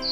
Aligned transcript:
Bom 0.00 0.06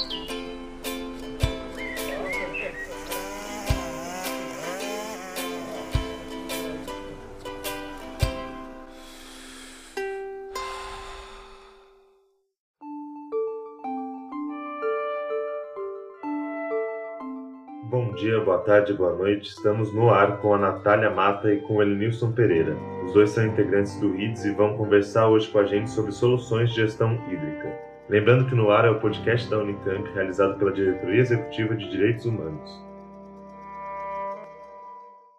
dia, 18.12 18.40
boa 18.40 18.58
tarde, 18.58 18.92
boa 18.92 19.16
noite. 19.16 19.48
Estamos 19.48 19.90
no 19.94 20.10
ar 20.10 20.38
com 20.42 20.52
a 20.52 20.58
Natália 20.58 21.08
Mata 21.08 21.50
e 21.50 21.62
com 21.62 21.76
o 21.76 21.82
Elenilson 21.82 22.32
Pereira. 22.32 22.76
Os 23.06 23.14
dois 23.14 23.30
são 23.30 23.46
integrantes 23.46 23.98
do 23.98 24.12
RIDS 24.12 24.44
e 24.44 24.52
vão 24.52 24.76
conversar 24.76 25.28
hoje 25.28 25.48
com 25.48 25.60
a 25.60 25.64
gente 25.64 25.88
sobre 25.88 26.12
soluções 26.12 26.68
de 26.68 26.76
gestão 26.76 27.14
hídrica. 27.30 27.87
Lembrando 28.08 28.48
que 28.48 28.54
no 28.54 28.70
ar 28.70 28.86
é 28.86 28.90
o 28.90 28.98
podcast 29.00 29.50
da 29.50 29.58
Unicamp, 29.58 30.08
realizado 30.14 30.58
pela 30.58 30.72
Diretoria 30.72 31.20
Executiva 31.20 31.76
de 31.76 31.90
Direitos 31.90 32.24
Humanos. 32.24 32.70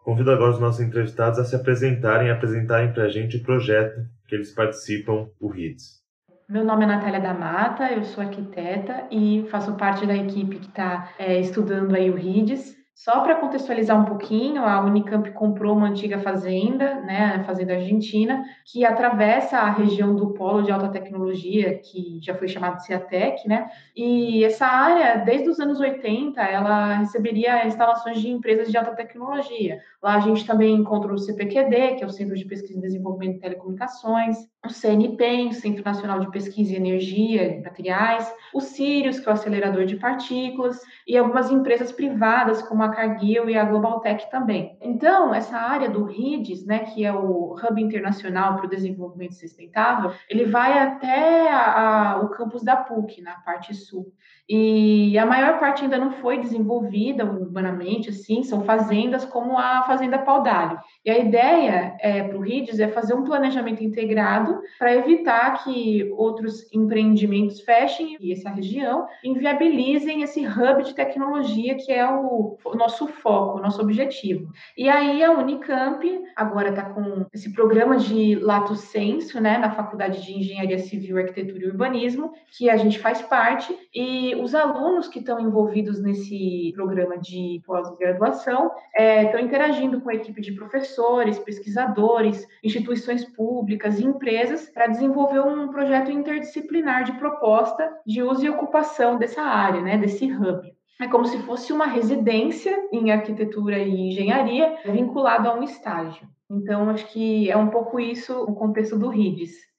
Convido 0.03 0.31
agora 0.31 0.51
os 0.51 0.59
nossos 0.59 0.79
entrevistados 0.79 1.39
a 1.39 1.45
se 1.45 1.55
apresentarem 1.55 2.27
e 2.27 2.31
apresentarem 2.31 2.93
para 2.93 3.05
a 3.05 3.09
gente 3.09 3.37
o 3.37 3.43
projeto 3.43 4.05
que 4.27 4.35
eles 4.35 4.53
participam, 4.53 5.29
o 5.39 5.47
RIDS. 5.47 5.99
Meu 6.47 6.63
nome 6.63 6.83
é 6.83 6.87
Natália 6.87 7.19
da 7.19 7.33
Mata, 7.33 7.91
eu 7.91 8.03
sou 8.03 8.23
arquiteta 8.23 9.07
e 9.09 9.47
faço 9.49 9.73
parte 9.73 10.05
da 10.05 10.15
equipe 10.15 10.59
que 10.59 10.67
está 10.67 11.09
é, 11.17 11.39
estudando 11.39 11.95
aí 11.95 12.11
o 12.11 12.15
RIDES. 12.15 12.78
Só 12.99 13.21
para 13.21 13.35
contextualizar 13.35 13.97
um 13.97 14.03
pouquinho, 14.03 14.65
a 14.65 14.81
Unicamp 14.81 15.31
comprou 15.31 15.73
uma 15.73 15.87
antiga 15.87 16.19
fazenda, 16.19 16.95
né, 16.95 17.37
a 17.39 17.43
Fazenda 17.45 17.75
Argentina, 17.75 18.43
que 18.65 18.83
atravessa 18.83 19.57
a 19.57 19.71
região 19.71 20.13
do 20.13 20.33
polo 20.33 20.63
de 20.63 20.69
alta 20.69 20.89
tecnologia, 20.89 21.79
que 21.79 22.19
já 22.21 22.35
foi 22.35 22.49
chamado 22.49 22.81
Ciatec, 22.81 23.47
né? 23.47 23.69
E 23.95 24.43
essa 24.43 24.65
área, 24.65 25.23
desde 25.23 25.47
os 25.47 25.61
anos 25.61 25.79
80, 25.79 26.41
ela 26.41 26.95
receberia 26.95 27.65
instalações 27.65 28.19
de 28.19 28.27
empresas 28.29 28.69
de 28.69 28.77
alta 28.77 28.93
tecnologia. 28.93 29.79
Lá 30.03 30.15
a 30.15 30.19
gente 30.19 30.45
também 30.45 30.75
encontra 30.75 31.13
o 31.13 31.17
CPQD, 31.17 31.95
que 31.95 32.03
é 32.03 32.05
o 32.05 32.09
Centro 32.09 32.35
de 32.35 32.43
Pesquisa 32.43 32.79
e 32.79 32.81
Desenvolvimento 32.81 33.35
de 33.35 33.39
Telecomunicações, 33.39 34.37
o 34.65 34.69
CNPEM, 34.69 35.53
Centro 35.53 35.85
Nacional 35.85 36.19
de 36.19 36.29
Pesquisa 36.31 36.73
em 36.73 36.75
Energia 36.75 37.47
e 37.47 37.61
Materiais, 37.61 38.29
o 38.53 38.59
Sirius, 38.59 39.19
que 39.19 39.27
é 39.27 39.31
o 39.31 39.33
acelerador 39.33 39.85
de 39.85 39.95
partículas, 39.95 40.81
e 41.07 41.17
algumas 41.17 41.49
empresas 41.49 41.93
privadas, 41.93 42.61
como 42.61 42.83
a 42.83 42.88
Cargill 42.91 43.49
e 43.49 43.57
a 43.57 43.63
Globaltech 43.63 44.29
também. 44.29 44.77
Então, 44.81 45.33
essa 45.33 45.57
área 45.57 45.89
do 45.89 46.03
RIDES, 46.03 46.65
né, 46.65 46.79
que 46.79 47.05
é 47.05 47.13
o 47.13 47.55
Hub 47.55 47.81
Internacional 47.81 48.55
para 48.55 48.65
o 48.65 48.69
Desenvolvimento 48.69 49.35
Sustentável, 49.35 50.11
ele 50.29 50.45
vai 50.45 50.79
até 50.79 51.51
a, 51.51 52.11
a, 52.11 52.21
o 52.21 52.29
campus 52.29 52.63
da 52.63 52.75
PUC, 52.75 53.21
na 53.21 53.35
parte 53.41 53.73
sul. 53.73 54.13
E 54.49 55.15
a 55.15 55.27
maior 55.27 55.59
parte 55.59 55.83
ainda 55.83 55.99
não 55.99 56.09
foi 56.09 56.39
desenvolvida 56.39 57.23
urbanamente, 57.23 58.09
assim, 58.09 58.41
são 58.41 58.63
fazendas 58.63 59.23
como 59.23 59.55
a 59.59 59.83
Fazenda 59.83 60.17
Paudalho. 60.17 60.79
E 61.05 61.11
a 61.11 61.19
ideia 61.19 61.95
é, 61.99 62.23
para 62.23 62.35
o 62.35 62.41
RIDES 62.41 62.79
é 62.79 62.87
fazer 62.87 63.13
um 63.13 63.23
planejamento 63.23 63.83
integrado 63.83 64.59
para 64.79 64.95
evitar 64.95 65.63
que 65.63 66.11
outros 66.17 66.67
empreendimentos 66.73 67.61
fechem 67.61 68.17
e 68.19 68.31
essa 68.31 68.49
região 68.49 69.05
inviabilizem 69.23 70.23
esse 70.23 70.43
hub 70.43 70.83
de 70.83 70.95
tecnologia 70.95 71.75
que 71.75 71.91
é 71.91 72.09
o, 72.09 72.57
nosso 72.73 73.07
foco, 73.07 73.59
o 73.59 73.61
nosso 73.61 73.79
objetivo. 73.79 74.51
E 74.75 74.89
aí 74.89 75.23
a 75.23 75.31
Unicamp 75.31 76.03
agora 76.35 76.69
está 76.69 76.85
com 76.85 77.25
esse 77.31 77.53
programa 77.53 77.97
de 77.97 78.33
Lato 78.35 78.75
Senso, 78.75 79.39
né, 79.39 79.59
na 79.59 79.69
Faculdade 79.69 80.25
de 80.25 80.33
Engenharia 80.33 80.79
Civil, 80.79 81.17
Arquitetura 81.17 81.65
e 81.65 81.69
Urbanismo, 81.69 82.31
que 82.57 82.67
a 82.67 82.77
gente 82.77 82.97
faz 82.97 83.21
parte, 83.21 83.77
e 83.93 84.38
os 84.41 84.55
alunos 84.55 85.07
que 85.07 85.19
estão 85.19 85.39
envolvidos 85.39 86.01
nesse 86.01 86.71
programa 86.75 87.17
de 87.17 87.61
pós-graduação 87.65 88.71
é, 88.95 89.25
estão 89.25 89.39
interagindo 89.39 90.01
com 90.01 90.09
a 90.09 90.15
equipe 90.15 90.41
de 90.41 90.53
professores, 90.53 91.39
pesquisadores, 91.39 92.47
instituições 92.63 93.25
públicas 93.25 93.99
e 93.99 94.05
empresas 94.05 94.69
para 94.69 94.87
desenvolver 94.87 95.39
um 95.39 95.69
projeto 95.69 96.11
interdisciplinar 96.11 97.03
de 97.03 97.13
proposta 97.13 97.91
de 98.05 98.23
uso 98.23 98.45
e 98.45 98.49
ocupação 98.49 99.17
dessa 99.17 99.41
área, 99.41 99.81
né, 99.81 99.97
desse 99.97 100.25
hub. 100.31 100.73
É 101.01 101.07
como 101.07 101.25
se 101.25 101.37
fosse 101.43 101.71
uma 101.71 101.85
residência 101.85 102.77
em 102.91 103.11
arquitetura 103.11 103.79
e 103.79 104.09
engenharia 104.09 104.77
vinculado 104.85 105.47
a 105.47 105.53
um 105.55 105.63
estágio. 105.63 106.27
Então, 106.51 106.89
acho 106.89 107.07
que 107.07 107.49
é 107.49 107.55
um 107.55 107.69
pouco 107.69 107.99
isso 107.99 108.33
o 108.43 108.53
contexto 108.53 108.97
do 108.97 109.07
RIDES. 109.07 109.69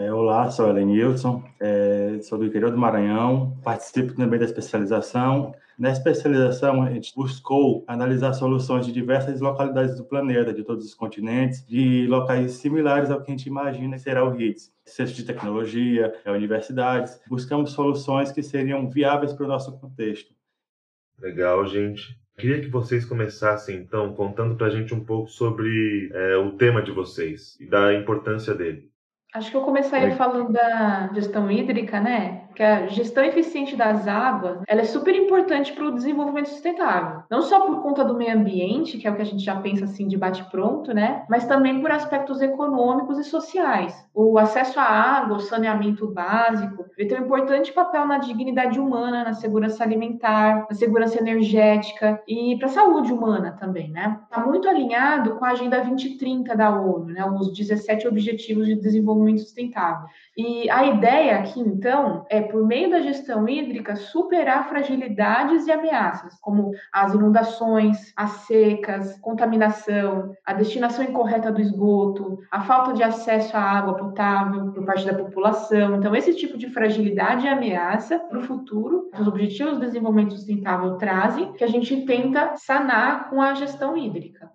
É, 0.00 0.10
olá, 0.10 0.50
sou 0.50 0.66
Elenilson, 0.66 1.44
é, 1.60 2.18
sou 2.22 2.38
do 2.38 2.46
interior 2.46 2.70
do 2.70 2.78
Maranhão, 2.78 3.54
participo 3.62 4.14
também 4.14 4.38
da 4.38 4.46
especialização. 4.46 5.54
Na 5.78 5.90
especialização, 5.90 6.82
a 6.82 6.90
gente 6.90 7.14
buscou 7.14 7.84
analisar 7.86 8.32
soluções 8.32 8.86
de 8.86 8.92
diversas 8.92 9.42
localidades 9.42 9.98
do 9.98 10.04
planeta, 10.06 10.54
de 10.54 10.64
todos 10.64 10.86
os 10.86 10.94
continentes, 10.94 11.66
de 11.66 12.06
locais 12.06 12.52
similares 12.52 13.10
ao 13.10 13.20
que 13.20 13.30
a 13.30 13.36
gente 13.36 13.46
imagina 13.46 13.96
que 13.96 14.02
será 14.02 14.24
o 14.24 14.30
RITS. 14.30 14.72
Centros 14.86 15.14
de 15.14 15.22
tecnologia, 15.22 16.14
é, 16.24 16.32
universidades. 16.32 17.20
Buscamos 17.28 17.72
soluções 17.72 18.32
que 18.32 18.42
seriam 18.42 18.88
viáveis 18.88 19.34
para 19.34 19.44
o 19.44 19.48
nosso 19.48 19.78
contexto. 19.78 20.32
Legal, 21.18 21.66
gente. 21.66 22.18
Queria 22.38 22.62
que 22.62 22.68
vocês 22.68 23.04
começassem, 23.04 23.76
então, 23.76 24.14
contando 24.14 24.56
para 24.56 24.68
a 24.68 24.70
gente 24.70 24.94
um 24.94 25.04
pouco 25.04 25.28
sobre 25.28 26.10
é, 26.14 26.38
o 26.38 26.52
tema 26.52 26.80
de 26.80 26.90
vocês 26.90 27.60
e 27.60 27.66
da 27.66 27.92
importância 27.92 28.54
dele. 28.54 28.89
Acho 29.32 29.50
que 29.50 29.56
eu 29.56 29.64
começaria 29.64 30.10
falando 30.10 30.50
da 30.52 31.12
gestão 31.14 31.50
hídrica, 31.50 32.00
né? 32.00 32.39
Que 32.54 32.62
a 32.62 32.86
gestão 32.88 33.24
eficiente 33.24 33.76
das 33.76 34.06
águas, 34.06 34.58
ela 34.66 34.80
é 34.80 34.84
super 34.84 35.14
importante 35.14 35.72
para 35.72 35.86
o 35.86 35.94
desenvolvimento 35.94 36.48
sustentável. 36.48 37.22
Não 37.30 37.42
só 37.42 37.60
por 37.66 37.82
conta 37.82 38.04
do 38.04 38.14
meio 38.14 38.36
ambiente, 38.36 38.98
que 38.98 39.06
é 39.06 39.10
o 39.10 39.16
que 39.16 39.22
a 39.22 39.26
gente 39.26 39.44
já 39.44 39.56
pensa 39.56 39.84
assim 39.84 40.06
de 40.06 40.16
bate-pronto, 40.16 40.92
né? 40.92 41.24
Mas 41.28 41.46
também 41.46 41.80
por 41.80 41.90
aspectos 41.90 42.40
econômicos 42.40 43.18
e 43.18 43.24
sociais. 43.24 43.94
O 44.14 44.38
acesso 44.38 44.78
à 44.78 44.84
água, 44.84 45.36
o 45.36 45.40
saneamento 45.40 46.06
básico, 46.06 46.84
ele 46.96 47.08
tem 47.08 47.20
um 47.20 47.24
importante 47.24 47.72
papel 47.72 48.06
na 48.06 48.18
dignidade 48.18 48.78
humana, 48.78 49.24
na 49.24 49.32
segurança 49.32 49.82
alimentar, 49.82 50.66
na 50.68 50.74
segurança 50.74 51.18
energética 51.18 52.20
e 52.26 52.56
para 52.58 52.66
a 52.66 52.70
saúde 52.70 53.12
humana 53.12 53.56
também, 53.58 53.90
né? 53.90 54.18
Está 54.24 54.44
muito 54.44 54.68
alinhado 54.68 55.36
com 55.36 55.44
a 55.44 55.50
Agenda 55.50 55.78
2030 55.78 56.56
da 56.56 56.70
ONU, 56.70 57.06
né? 57.06 57.24
Os 57.24 57.52
17 57.52 58.08
Objetivos 58.08 58.66
de 58.66 58.74
Desenvolvimento 58.74 59.40
sustentável. 59.40 60.06
E 60.36 60.68
a 60.70 60.84
ideia 60.84 61.38
aqui, 61.38 61.60
então, 61.60 62.24
é, 62.28 62.39
por 62.42 62.66
meio 62.66 62.90
da 62.90 63.00
gestão 63.00 63.48
hídrica, 63.48 63.96
superar 63.96 64.68
fragilidades 64.68 65.66
e 65.66 65.72
ameaças, 65.72 66.34
como 66.40 66.70
as 66.92 67.14
inundações, 67.14 68.12
as 68.16 68.30
secas, 68.46 69.18
contaminação, 69.20 70.32
a 70.44 70.52
destinação 70.52 71.04
incorreta 71.04 71.50
do 71.50 71.60
esgoto, 71.60 72.38
a 72.50 72.60
falta 72.62 72.92
de 72.92 73.02
acesso 73.02 73.56
à 73.56 73.60
água 73.60 73.94
potável 73.94 74.72
por 74.72 74.84
parte 74.84 75.06
da 75.06 75.14
população. 75.14 75.96
Então, 75.96 76.14
esse 76.14 76.34
tipo 76.34 76.56
de 76.56 76.68
fragilidade 76.68 77.46
e 77.46 77.48
ameaça 77.48 78.18
para 78.18 78.38
o 78.38 78.42
futuro, 78.42 79.08
os 79.18 79.26
Objetivos 79.26 79.74
de 79.74 79.86
Desenvolvimento 79.86 80.34
Sustentável 80.34 80.96
trazem, 80.96 81.52
que 81.52 81.64
a 81.64 81.68
gente 81.68 82.04
tenta 82.04 82.54
sanar 82.56 83.30
com 83.30 83.40
a 83.40 83.54
gestão 83.54 83.96
hídrica. 83.96 84.50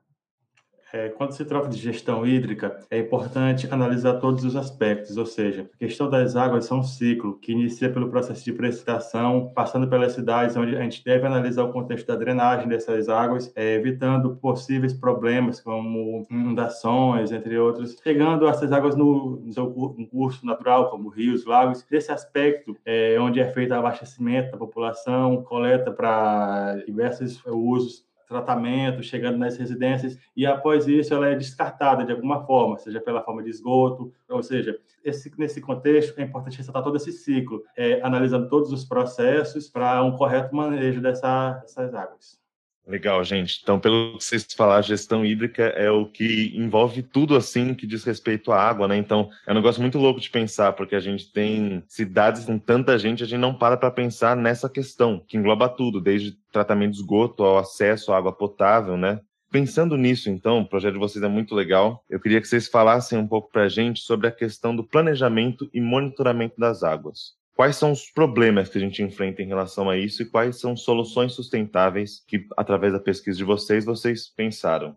É, 0.95 1.09
quando 1.09 1.33
se 1.33 1.43
trata 1.43 1.67
de 1.67 1.77
gestão 1.77 2.25
hídrica, 2.25 2.79
é 2.89 2.97
importante 2.97 3.67
analisar 3.69 4.13
todos 4.13 4.45
os 4.45 4.55
aspectos, 4.55 5.17
ou 5.17 5.25
seja, 5.25 5.69
a 5.73 5.77
questão 5.77 6.09
das 6.09 6.37
águas 6.37 6.63
são 6.63 6.79
um 6.79 6.83
ciclo 6.83 7.37
que 7.37 7.51
inicia 7.51 7.91
pelo 7.91 8.09
processo 8.09 8.45
de 8.45 8.53
precipitação, 8.53 9.51
passando 9.53 9.89
pelas 9.89 10.13
cidades, 10.13 10.55
onde 10.55 10.73
a 10.73 10.79
gente 10.79 11.03
deve 11.03 11.27
analisar 11.27 11.65
o 11.65 11.73
contexto 11.73 12.07
da 12.07 12.15
drenagem 12.15 12.69
dessas 12.69 13.09
águas, 13.09 13.51
é, 13.57 13.75
evitando 13.75 14.37
possíveis 14.37 14.93
problemas 14.93 15.59
como 15.59 16.25
inundações, 16.31 17.29
entre 17.33 17.57
outros, 17.57 17.97
chegando 18.01 18.47
essas 18.47 18.71
águas 18.71 18.95
no, 18.95 19.41
no 19.41 19.51
seu 19.51 19.69
curso 20.09 20.45
natural, 20.45 20.89
como 20.89 21.09
rios, 21.09 21.45
lagos. 21.45 21.85
Esse 21.91 22.13
aspecto 22.13 22.73
é 22.85 23.19
onde 23.19 23.41
é 23.41 23.51
feito 23.51 23.73
abastecimento 23.73 24.51
da 24.51 24.57
população, 24.57 25.43
coleta 25.43 25.91
para 25.91 26.77
diversos 26.87 27.43
usos 27.45 28.05
tratamento, 28.27 29.03
chegando 29.03 29.37
nas 29.37 29.57
residências, 29.57 30.17
e 30.35 30.45
após 30.45 30.87
isso 30.87 31.13
ela 31.13 31.27
é 31.27 31.35
descartada 31.35 32.03
de 32.05 32.11
alguma 32.11 32.45
forma, 32.45 32.77
seja 32.77 33.01
pela 33.01 33.23
forma 33.23 33.43
de 33.43 33.49
esgoto, 33.49 34.11
ou 34.29 34.43
seja, 34.43 34.77
esse, 35.03 35.31
nesse 35.37 35.61
contexto 35.61 36.17
é 36.19 36.23
importante 36.23 36.57
ressaltar 36.57 36.83
todo 36.83 36.97
esse 36.97 37.11
ciclo, 37.11 37.63
é, 37.77 38.01
analisando 38.01 38.49
todos 38.49 38.71
os 38.71 38.83
processos 38.83 39.69
para 39.69 40.03
um 40.03 40.15
correto 40.15 40.55
manejo 40.55 41.01
dessa, 41.01 41.53
dessas 41.61 41.93
águas. 41.93 42.44
Legal, 42.87 43.23
gente. 43.23 43.59
Então, 43.63 43.79
pelo 43.79 44.15
que 44.15 44.23
vocês 44.23 44.45
falaram, 44.55 44.83
gestão 44.83 45.25
hídrica 45.25 45.63
é 45.63 45.89
o 45.89 46.05
que 46.05 46.53
envolve 46.55 47.01
tudo 47.01 47.35
assim 47.35 47.73
que 47.73 47.87
diz 47.87 48.03
respeito 48.03 48.51
à 48.51 48.61
água, 48.61 48.87
né? 48.87 48.95
Então, 48.95 49.29
é 49.47 49.51
um 49.51 49.55
negócio 49.55 49.81
muito 49.81 49.97
louco 49.97 50.19
de 50.19 50.29
pensar, 50.29 50.73
porque 50.73 50.95
a 50.95 50.99
gente 50.99 51.31
tem 51.31 51.83
cidades 51.87 52.45
com 52.45 52.59
tanta 52.59 52.97
gente, 52.99 53.23
a 53.23 53.25
gente 53.25 53.39
não 53.39 53.55
para 53.55 53.75
para 53.75 53.89
pensar 53.89 54.35
nessa 54.37 54.69
questão, 54.69 55.19
que 55.27 55.35
engloba 55.35 55.67
tudo, 55.67 55.99
desde 55.99 56.37
tratamento 56.51 56.91
de 56.91 56.97
esgoto 56.97 57.43
ao 57.43 57.57
acesso 57.57 58.13
à 58.13 58.17
água 58.17 58.31
potável, 58.31 58.95
né? 58.95 59.19
Pensando 59.49 59.97
nisso, 59.97 60.29
então, 60.29 60.59
o 60.59 60.67
projeto 60.67 60.93
de 60.93 60.99
vocês 60.99 61.23
é 61.23 61.27
muito 61.27 61.55
legal. 61.55 62.03
Eu 62.07 62.19
queria 62.19 62.39
que 62.39 62.47
vocês 62.47 62.67
falassem 62.67 63.17
um 63.17 63.27
pouco 63.27 63.49
para 63.51 63.63
a 63.63 63.69
gente 63.69 64.01
sobre 64.01 64.27
a 64.27 64.31
questão 64.31 64.75
do 64.75 64.83
planejamento 64.83 65.67
e 65.73 65.81
monitoramento 65.81 66.59
das 66.59 66.83
águas. 66.83 67.33
Quais 67.55 67.77
são 67.77 67.91
os 67.91 68.11
problemas 68.11 68.69
que 68.69 68.77
a 68.77 68.81
gente 68.81 69.01
enfrenta 69.01 69.41
em 69.41 69.47
relação 69.47 69.89
a 69.89 69.97
isso 69.97 70.21
e 70.21 70.29
quais 70.29 70.59
são 70.59 70.75
soluções 70.75 71.33
sustentáveis 71.33 72.23
que, 72.27 72.45
através 72.55 72.93
da 72.93 72.99
pesquisa 72.99 73.37
de 73.37 73.43
vocês, 73.43 73.85
vocês 73.85 74.27
pensaram? 74.27 74.95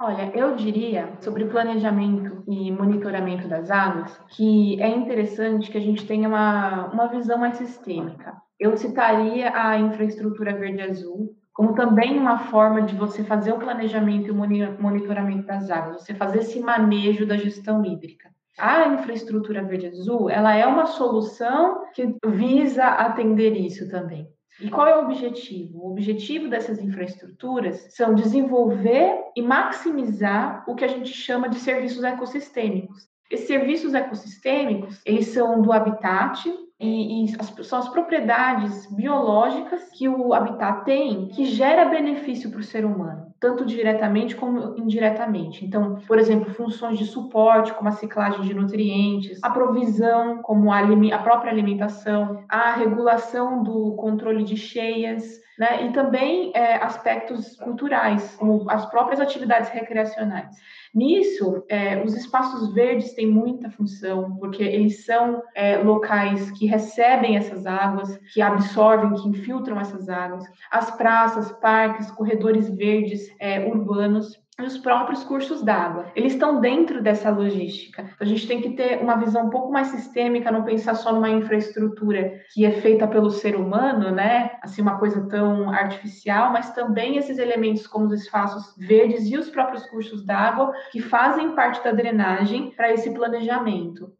Olha, 0.00 0.30
eu 0.34 0.54
diria 0.54 1.12
sobre 1.20 1.44
planejamento 1.44 2.44
e 2.48 2.70
monitoramento 2.70 3.48
das 3.48 3.70
águas 3.70 4.16
que 4.28 4.80
é 4.80 4.88
interessante 4.88 5.70
que 5.70 5.76
a 5.76 5.80
gente 5.80 6.06
tenha 6.06 6.28
uma, 6.28 6.86
uma 6.86 7.08
visão 7.08 7.36
mais 7.36 7.56
sistêmica. 7.56 8.34
Eu 8.58 8.76
citaria 8.76 9.52
a 9.54 9.78
infraestrutura 9.78 10.56
verde-azul 10.56 11.36
como 11.58 11.74
também 11.74 12.16
uma 12.16 12.38
forma 12.38 12.82
de 12.82 12.94
você 12.94 13.24
fazer 13.24 13.52
o 13.52 13.58
planejamento 13.58 14.28
e 14.28 14.30
o 14.30 14.80
monitoramento 14.80 15.44
das 15.44 15.68
águas, 15.68 16.02
você 16.02 16.14
fazer 16.14 16.38
esse 16.38 16.60
manejo 16.60 17.26
da 17.26 17.36
gestão 17.36 17.84
hídrica. 17.84 18.30
A 18.58 18.88
infraestrutura 18.88 19.62
verde-azul, 19.62 20.28
ela 20.28 20.54
é 20.54 20.66
uma 20.66 20.86
solução 20.86 21.84
que 21.94 22.16
visa 22.26 22.84
atender 22.84 23.52
isso 23.56 23.88
também. 23.88 24.28
E 24.60 24.68
qual 24.68 24.88
é 24.88 24.96
o 24.96 25.04
objetivo? 25.04 25.78
O 25.78 25.92
objetivo 25.92 26.48
dessas 26.48 26.80
infraestruturas 26.82 27.94
são 27.94 28.14
desenvolver 28.14 29.16
e 29.36 29.40
maximizar 29.40 30.64
o 30.66 30.74
que 30.74 30.84
a 30.84 30.88
gente 30.88 31.10
chama 31.10 31.48
de 31.48 31.56
serviços 31.56 32.02
ecossistêmicos. 32.02 33.06
Esses 33.30 33.46
serviços 33.46 33.94
ecossistêmicos, 33.94 35.00
eles 35.06 35.28
são 35.28 35.62
do 35.62 35.72
habitat, 35.72 36.48
e, 36.80 37.24
e 37.24 37.36
as, 37.38 37.66
são 37.66 37.78
as 37.78 37.88
propriedades 37.88 38.86
biológicas 38.92 39.90
que 39.90 40.08
o 40.08 40.32
habitat 40.32 40.84
tem 40.84 41.28
que 41.28 41.44
gera 41.44 41.84
benefício 41.84 42.50
para 42.50 42.60
o 42.60 42.64
ser 42.64 42.84
humano, 42.84 43.27
tanto 43.40 43.64
diretamente 43.64 44.34
como 44.34 44.76
indiretamente. 44.76 45.64
Então, 45.64 45.96
por 46.06 46.18
exemplo, 46.18 46.52
funções 46.54 46.98
de 46.98 47.04
suporte, 47.04 47.72
como 47.72 47.88
a 47.88 47.92
ciclagem 47.92 48.42
de 48.42 48.54
nutrientes, 48.54 49.38
a 49.42 49.50
provisão, 49.50 50.42
como 50.42 50.72
a, 50.72 50.80
a 50.80 51.18
própria 51.18 51.52
alimentação, 51.52 52.44
a 52.48 52.72
regulação 52.72 53.62
do 53.62 53.94
controle 53.94 54.42
de 54.42 54.56
cheias, 54.56 55.40
né? 55.58 55.86
e 55.86 55.92
também 55.92 56.52
é, 56.54 56.76
aspectos 56.76 57.56
culturais, 57.56 58.36
como 58.36 58.70
as 58.70 58.86
próprias 58.86 59.20
atividades 59.20 59.70
recreacionais. 59.70 60.56
Nisso, 60.94 61.64
é, 61.68 62.02
os 62.02 62.14
espaços 62.14 62.72
verdes 62.72 63.12
têm 63.12 63.26
muita 63.26 63.70
função, 63.70 64.36
porque 64.38 64.62
eles 64.62 65.04
são 65.04 65.42
é, 65.54 65.76
locais 65.76 66.50
que 66.52 66.66
recebem 66.66 67.36
essas 67.36 67.66
águas, 67.66 68.16
que 68.32 68.40
absorvem, 68.40 69.14
que 69.14 69.28
infiltram 69.28 69.78
essas 69.78 70.08
águas. 70.08 70.44
As 70.70 70.90
praças, 70.96 71.52
parques, 71.60 72.10
corredores 72.12 72.70
verdes 72.70 73.28
é, 73.38 73.60
urbanos 73.60 74.38
e 74.60 74.66
os 74.66 74.76
próprios 74.76 75.22
cursos 75.22 75.62
d'água. 75.62 76.06
Eles 76.16 76.32
estão 76.32 76.60
dentro 76.60 77.00
dessa 77.00 77.30
logística. 77.30 78.10
A 78.18 78.24
gente 78.24 78.44
tem 78.48 78.60
que 78.60 78.70
ter 78.70 79.00
uma 79.00 79.14
visão 79.14 79.46
um 79.46 79.50
pouco 79.50 79.70
mais 79.70 79.86
sistêmica, 79.86 80.50
não 80.50 80.64
pensar 80.64 80.96
só 80.96 81.12
numa 81.12 81.30
infraestrutura 81.30 82.40
que 82.52 82.66
é 82.66 82.72
feita 82.72 83.06
pelo 83.06 83.30
ser 83.30 83.54
humano, 83.54 84.10
né? 84.10 84.50
Assim, 84.60 84.82
uma 84.82 84.98
coisa 84.98 85.28
tão 85.28 85.70
artificial, 85.70 86.52
mas 86.52 86.72
também 86.72 87.16
esses 87.16 87.38
elementos 87.38 87.86
como 87.86 88.06
os 88.06 88.12
espaços 88.12 88.74
verdes 88.76 89.30
e 89.30 89.38
os 89.38 89.48
próprios 89.48 89.86
cursos 89.86 90.24
d'água 90.26 90.72
que 90.90 91.00
fazem 91.00 91.54
parte 91.54 91.82
da 91.84 91.92
drenagem 91.92 92.72
para 92.72 92.92
esse 92.92 93.12
planejamento. 93.12 94.12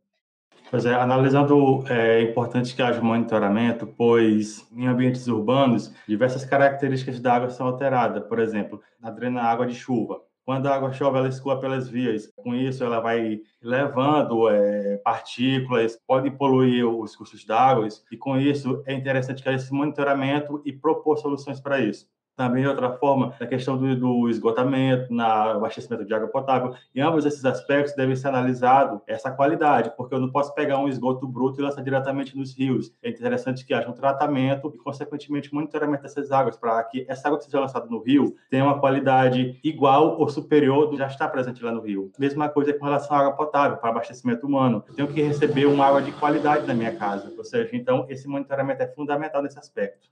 Pois 0.71 0.85
é, 0.85 0.95
analisando, 0.95 1.83
é 1.89 2.23
importante 2.23 2.77
que 2.77 2.83
haja 2.83 3.01
monitoramento, 3.01 3.87
pois 3.87 4.69
em 4.71 4.87
ambientes 4.87 5.27
urbanos, 5.27 5.93
diversas 6.07 6.45
características 6.45 7.19
da 7.19 7.35
água 7.35 7.51
são 7.51 7.67
alteradas. 7.67 8.23
Por 8.25 8.39
exemplo, 8.39 8.81
na 9.01 9.11
drena 9.11 9.43
água 9.43 9.67
de 9.67 9.75
chuva. 9.75 10.28
Quando 10.49 10.67
a 10.67 10.75
água 10.75 10.91
chove, 10.95 11.19
ela 11.19 11.29
escoa 11.29 11.61
pelas 11.61 11.91
vias. 11.91 12.33
Com 12.35 12.55
isso, 12.55 12.83
ela 12.83 13.01
vai 13.01 13.43
levando 13.61 14.49
é, 14.49 14.97
partículas, 15.05 16.01
pode 16.07 16.31
poluir 16.31 16.89
os 16.89 17.15
cursos 17.15 17.45
d'água. 17.45 17.87
E 18.11 18.17
com 18.17 18.35
isso, 18.39 18.83
é 18.87 18.95
interessante 18.95 19.43
que 19.43 19.49
haja 19.51 19.63
esse 19.63 19.75
monitoramento 19.75 20.63
e 20.65 20.73
propor 20.73 21.19
soluções 21.19 21.61
para 21.61 21.81
isso 21.81 22.09
também 22.39 22.65
outra 22.69 22.93
forma 22.93 23.35
na 23.41 23.47
questão 23.49 23.77
do, 23.77 23.97
do 23.97 24.29
esgotamento, 24.29 25.13
na 25.13 25.51
abastecimento 25.51 26.05
de 26.05 26.15
água 26.15 26.29
potável. 26.29 26.73
E 26.95 27.01
ambos 27.01 27.27
esses 27.27 27.45
aspectos 27.45 27.97
devem 27.97 28.15
ser 28.15 28.29
analisados 28.29 29.01
essa 29.09 29.29
qualidade, 29.29 29.93
porque 29.97 30.15
eu 30.15 30.21
não 30.21 30.31
posso 30.31 30.55
pegar 30.55 30.79
um 30.79 30.89
esgoto 30.89 31.27
bruto 31.27 31.61
e 31.61 31.65
lançar 31.65 31.83
diretamente 31.83 32.39
nos 32.39 32.57
rios. 32.57 32.93
É 33.03 33.11
interessante 33.11 33.67
que 33.67 33.75
haja 33.75 33.91
um 33.91 33.93
tratamento 33.93 34.71
e, 34.73 34.79
consequentemente, 34.79 35.53
monitoramento 35.53 36.05
dessas 36.05 36.31
águas 36.31 36.57
para 36.57 36.81
que 36.85 37.05
essa 37.09 37.27
água 37.27 37.39
que 37.39 37.45
seja 37.45 37.59
lançada 37.59 37.87
no 37.87 37.99
rio 37.99 38.37
tenha 38.49 38.63
uma 38.63 38.79
qualidade 38.79 39.59
igual 39.65 40.17
ou 40.21 40.29
superior 40.29 40.85
do 40.85 40.93
que 40.93 40.97
já 40.97 41.09
está 41.09 41.27
presente 41.27 41.65
lá 41.65 41.73
no 41.73 41.81
rio. 41.81 42.13
Mesma 42.17 42.49
coisa 42.49 42.73
com 42.73 42.85
relação 42.85 43.17
à 43.17 43.21
água 43.21 43.33
potável 43.33 43.79
para 43.79 43.91
abastecimento 43.91 44.47
humano. 44.47 44.85
Eu 44.87 44.95
tenho 44.95 45.09
que 45.09 45.21
receber 45.21 45.67
uma 45.67 45.85
água 45.85 46.01
de 46.01 46.13
qualidade 46.13 46.69
na 46.69 46.75
minha 46.75 46.95
casa. 46.95 47.35
Ou 47.37 47.45
seja, 47.45 47.71
então 47.73 48.07
esse 48.09 48.29
monitoramento 48.29 48.81
é 48.81 48.87
fundamental 48.87 49.43
nesse 49.43 49.59
aspecto. 49.59 50.09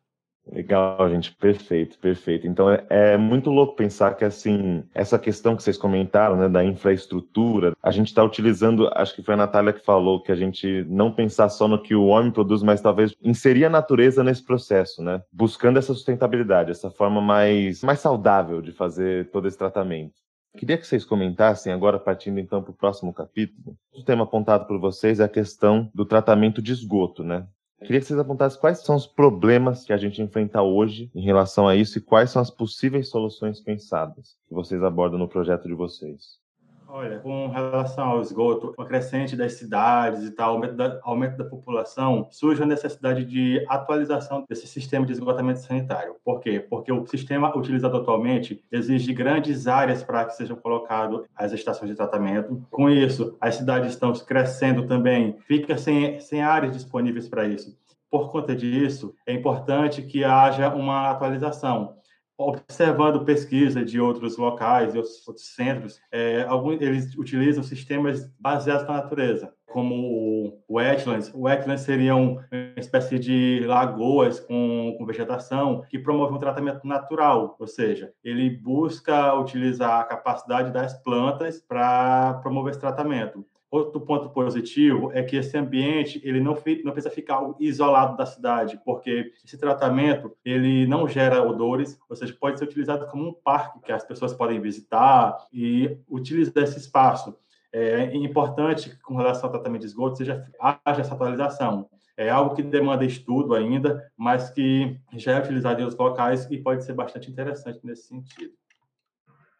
Legal, 0.50 1.10
gente, 1.10 1.34
perfeito, 1.34 1.98
perfeito. 1.98 2.46
Então 2.46 2.70
é, 2.70 2.86
é, 2.88 3.16
muito 3.16 3.50
louco 3.50 3.74
pensar 3.74 4.14
que 4.14 4.24
assim 4.24 4.84
essa 4.94 5.18
questão 5.18 5.56
que 5.56 5.62
vocês 5.62 5.76
comentaram, 5.76 6.36
né, 6.36 6.48
da 6.48 6.64
infraestrutura, 6.64 7.74
a 7.82 7.90
gente 7.90 8.08
está 8.08 8.22
utilizando, 8.22 8.88
acho 8.94 9.14
que 9.14 9.22
foi 9.22 9.34
a 9.34 9.38
Natália 9.38 9.72
que 9.72 9.84
falou 9.84 10.22
que 10.22 10.30
a 10.30 10.36
gente 10.36 10.84
não 10.88 11.10
pensar 11.10 11.48
só 11.48 11.66
no 11.66 11.82
que 11.82 11.96
o 11.96 12.06
homem 12.06 12.30
produz, 12.30 12.62
mas 12.62 12.80
talvez 12.80 13.12
inserir 13.20 13.64
a 13.64 13.70
natureza 13.70 14.22
nesse 14.22 14.44
processo, 14.44 15.02
né, 15.02 15.20
buscando 15.32 15.78
essa 15.78 15.92
sustentabilidade, 15.92 16.70
essa 16.70 16.90
forma 16.90 17.20
mais 17.20 17.82
mais 17.82 17.98
saudável 17.98 18.62
de 18.62 18.70
fazer 18.70 19.28
todo 19.30 19.48
esse 19.48 19.58
tratamento. 19.58 20.14
Queria 20.56 20.78
que 20.78 20.86
vocês 20.86 21.04
comentassem, 21.04 21.72
agora 21.72 21.98
partindo 21.98 22.38
então 22.38 22.62
para 22.62 22.70
o 22.70 22.76
próximo 22.76 23.12
capítulo, 23.12 23.76
o 23.92 24.02
tema 24.02 24.22
apontado 24.22 24.64
por 24.66 24.78
vocês 24.78 25.18
é 25.18 25.24
a 25.24 25.28
questão 25.28 25.90
do 25.92 26.06
tratamento 26.06 26.62
de 26.62 26.72
esgoto, 26.72 27.22
né? 27.24 27.46
Queria 27.80 28.00
que 28.00 28.06
vocês 28.06 28.18
apontassem 28.18 28.58
quais 28.58 28.78
são 28.78 28.96
os 28.96 29.06
problemas 29.06 29.84
que 29.84 29.92
a 29.92 29.98
gente 29.98 30.22
enfrenta 30.22 30.62
hoje 30.62 31.10
em 31.14 31.22
relação 31.22 31.68
a 31.68 31.76
isso 31.76 31.98
e 31.98 32.00
quais 32.00 32.30
são 32.30 32.40
as 32.40 32.50
possíveis 32.50 33.08
soluções 33.08 33.60
pensadas 33.60 34.36
que 34.48 34.54
vocês 34.54 34.82
abordam 34.82 35.18
no 35.18 35.28
projeto 35.28 35.68
de 35.68 35.74
vocês. 35.74 36.40
Olha, 36.88 37.18
com 37.18 37.48
relação 37.48 38.10
ao 38.10 38.22
esgoto, 38.22 38.72
o 38.76 38.84
crescente 38.84 39.36
das 39.36 39.54
cidades 39.54 40.22
e 40.24 40.30
tal, 40.30 40.54
aumento 40.54 40.74
da, 40.74 41.00
aumento 41.02 41.36
da 41.36 41.44
população, 41.44 42.28
surge 42.30 42.62
a 42.62 42.66
necessidade 42.66 43.24
de 43.24 43.64
atualização 43.68 44.44
desse 44.48 44.66
sistema 44.68 45.04
de 45.04 45.12
esgotamento 45.12 45.60
sanitário. 45.60 46.14
Por 46.24 46.40
quê? 46.40 46.60
Porque 46.60 46.92
o 46.92 47.04
sistema 47.06 47.56
utilizado 47.56 47.96
atualmente 47.96 48.62
exige 48.70 49.12
grandes 49.12 49.66
áreas 49.66 50.02
para 50.04 50.24
que 50.24 50.36
sejam 50.36 50.56
colocadas 50.56 51.22
as 51.34 51.52
estações 51.52 51.90
de 51.90 51.96
tratamento. 51.96 52.64
Com 52.70 52.88
isso, 52.88 53.36
as 53.40 53.56
cidades 53.56 53.90
estão 53.90 54.12
crescendo 54.12 54.86
também, 54.86 55.36
fica 55.46 55.76
sem, 55.76 56.20
sem 56.20 56.40
áreas 56.40 56.72
disponíveis 56.72 57.28
para 57.28 57.46
isso. 57.46 57.76
Por 58.08 58.30
conta 58.30 58.54
disso, 58.54 59.14
é 59.26 59.32
importante 59.32 60.02
que 60.02 60.22
haja 60.22 60.72
uma 60.72 61.10
atualização 61.10 61.96
observando 62.38 63.24
pesquisa 63.24 63.84
de 63.84 64.00
outros 64.00 64.36
locais 64.36 64.94
e 64.94 64.98
outros, 64.98 65.24
centros, 65.36 66.00
é, 66.12 66.42
alguns, 66.42 66.80
eles 66.80 67.14
utilizam 67.16 67.62
sistemas 67.62 68.30
baseados 68.38 68.86
na 68.86 68.94
natureza, 68.94 69.52
como 69.66 69.94
o 69.94 70.62
wetlands. 70.70 71.32
Wetlands 71.34 71.82
seriam 71.82 72.38
uma 72.50 72.74
espécie 72.76 73.18
de 73.18 73.64
lagoas 73.66 74.38
com, 74.40 74.94
com 74.98 75.06
vegetação 75.06 75.82
que 75.88 75.98
promovem 75.98 76.36
um 76.36 76.40
tratamento 76.40 76.86
natural, 76.86 77.56
ou 77.58 77.66
seja, 77.66 78.12
ele 78.22 78.50
busca 78.50 79.34
utilizar 79.34 80.00
a 80.00 80.04
capacidade 80.04 80.70
das 80.70 80.94
plantas 81.02 81.60
para 81.60 82.34
promover 82.42 82.72
esse 82.72 82.80
tratamento. 82.80 83.44
Outro 83.68 84.00
ponto 84.00 84.30
positivo 84.30 85.10
é 85.12 85.24
que 85.24 85.36
esse 85.36 85.56
ambiente 85.58 86.20
ele 86.22 86.40
não, 86.40 86.54
não 86.84 86.92
precisa 86.92 87.10
ficar 87.10 87.42
isolado 87.58 88.16
da 88.16 88.24
cidade, 88.24 88.80
porque 88.84 89.32
esse 89.44 89.58
tratamento 89.58 90.36
ele 90.44 90.86
não 90.86 91.08
gera 91.08 91.42
odores, 91.42 91.98
ou 92.08 92.14
seja, 92.14 92.36
pode 92.38 92.58
ser 92.58 92.64
utilizado 92.64 93.06
como 93.06 93.28
um 93.28 93.32
parque 93.32 93.80
que 93.80 93.90
as 93.90 94.04
pessoas 94.04 94.32
podem 94.32 94.60
visitar 94.60 95.36
e 95.52 95.98
utilizar 96.08 96.62
esse 96.62 96.78
espaço. 96.78 97.36
É 97.72 98.14
importante 98.14 98.90
que, 98.90 99.02
com 99.02 99.16
relação 99.16 99.46
ao 99.46 99.52
tratamento 99.52 99.80
de 99.80 99.88
esgoto, 99.88 100.16
seja 100.16 100.46
haja 100.60 101.00
essa 101.00 101.14
atualização. 101.14 101.90
É 102.16 102.30
algo 102.30 102.54
que 102.54 102.62
demanda 102.62 103.04
estudo 103.04 103.52
ainda, 103.52 104.10
mas 104.16 104.48
que 104.48 104.96
já 105.14 105.32
é 105.32 105.40
utilizado 105.40 105.80
em 105.80 105.84
outros 105.84 106.00
locais 106.00 106.48
e 106.50 106.56
pode 106.56 106.84
ser 106.84 106.94
bastante 106.94 107.30
interessante 107.30 107.80
nesse 107.84 108.06
sentido 108.06 108.54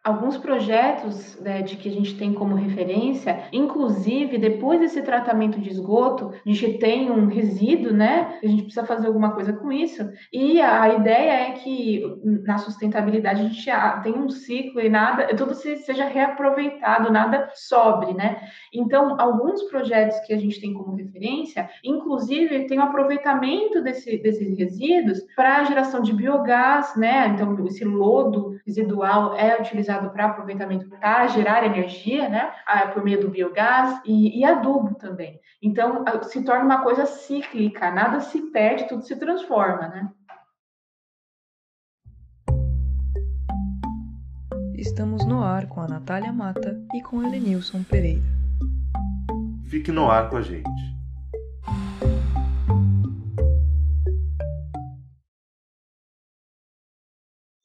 alguns 0.07 0.37
projetos 0.37 1.37
né, 1.41 1.61
de 1.61 1.75
que 1.75 1.89
a 1.89 1.91
gente 1.91 2.17
tem 2.17 2.33
como 2.33 2.55
referência, 2.55 3.43
inclusive 3.51 4.37
depois 4.37 4.79
desse 4.79 5.01
tratamento 5.01 5.59
de 5.59 5.69
esgoto, 5.69 6.31
a 6.33 6.49
gente 6.49 6.77
tem 6.77 7.11
um 7.11 7.27
resíduo, 7.27 7.91
né? 7.91 8.39
A 8.41 8.47
gente 8.47 8.63
precisa 8.63 8.85
fazer 8.85 9.07
alguma 9.07 9.31
coisa 9.31 9.51
com 9.51 9.69
isso. 9.69 10.09
E 10.31 10.61
a 10.61 10.93
ideia 10.93 11.49
é 11.49 11.51
que 11.51 12.01
na 12.23 12.57
sustentabilidade 12.57 13.41
a 13.41 13.43
gente 13.43 13.69
tem 14.01 14.13
um 14.13 14.29
ciclo 14.29 14.79
e 14.79 14.87
nada, 14.87 15.27
tudo 15.35 15.53
seja 15.53 16.05
reaproveitado, 16.05 17.11
nada 17.11 17.51
sobre, 17.53 18.13
né? 18.13 18.37
Então, 18.73 19.19
alguns 19.19 19.63
projetos 19.63 20.17
que 20.21 20.33
a 20.33 20.37
gente 20.37 20.61
tem 20.61 20.73
como 20.73 20.95
referência, 20.95 21.69
inclusive 21.83 22.65
tem 22.67 22.79
o 22.79 22.83
aproveitamento 22.83 23.81
desse, 23.81 24.17
desses 24.19 24.57
resíduos 24.57 25.19
para 25.35 25.57
a 25.57 25.63
geração 25.65 26.01
de 26.01 26.13
biogás, 26.13 26.95
né? 26.95 27.27
Então, 27.27 27.57
esse 27.65 27.83
lodo 27.83 28.57
residual 28.65 29.35
é 29.35 29.59
utilizado 29.59 29.96
utilizado 29.97 30.09
para 30.11 30.25
aproveitamento 30.25 30.89
para 30.89 31.27
gerar 31.27 31.65
energia, 31.65 32.29
né, 32.29 32.51
por 32.93 33.03
meio 33.03 33.21
do 33.21 33.29
biogás 33.29 33.99
e, 34.05 34.39
e 34.39 34.45
adubo 34.45 34.95
também. 34.95 35.39
Então, 35.61 36.05
se 36.23 36.43
torna 36.43 36.63
uma 36.63 36.83
coisa 36.83 37.05
cíclica, 37.05 37.91
nada 37.91 38.19
se 38.19 38.51
perde, 38.51 38.87
tudo 38.87 39.03
se 39.03 39.15
transforma, 39.15 39.87
né? 39.87 40.09
Estamos 44.75 45.25
no 45.25 45.43
ar 45.43 45.67
com 45.67 45.81
a 45.81 45.87
Natália 45.87 46.31
Mata 46.31 46.79
e 46.93 47.01
com 47.01 47.23
Elenilson 47.23 47.83
Pereira. 47.83 48.21
Fique 49.65 49.91
no 49.91 50.09
ar 50.09 50.29
com 50.29 50.37
a 50.37 50.41
gente. 50.41 50.97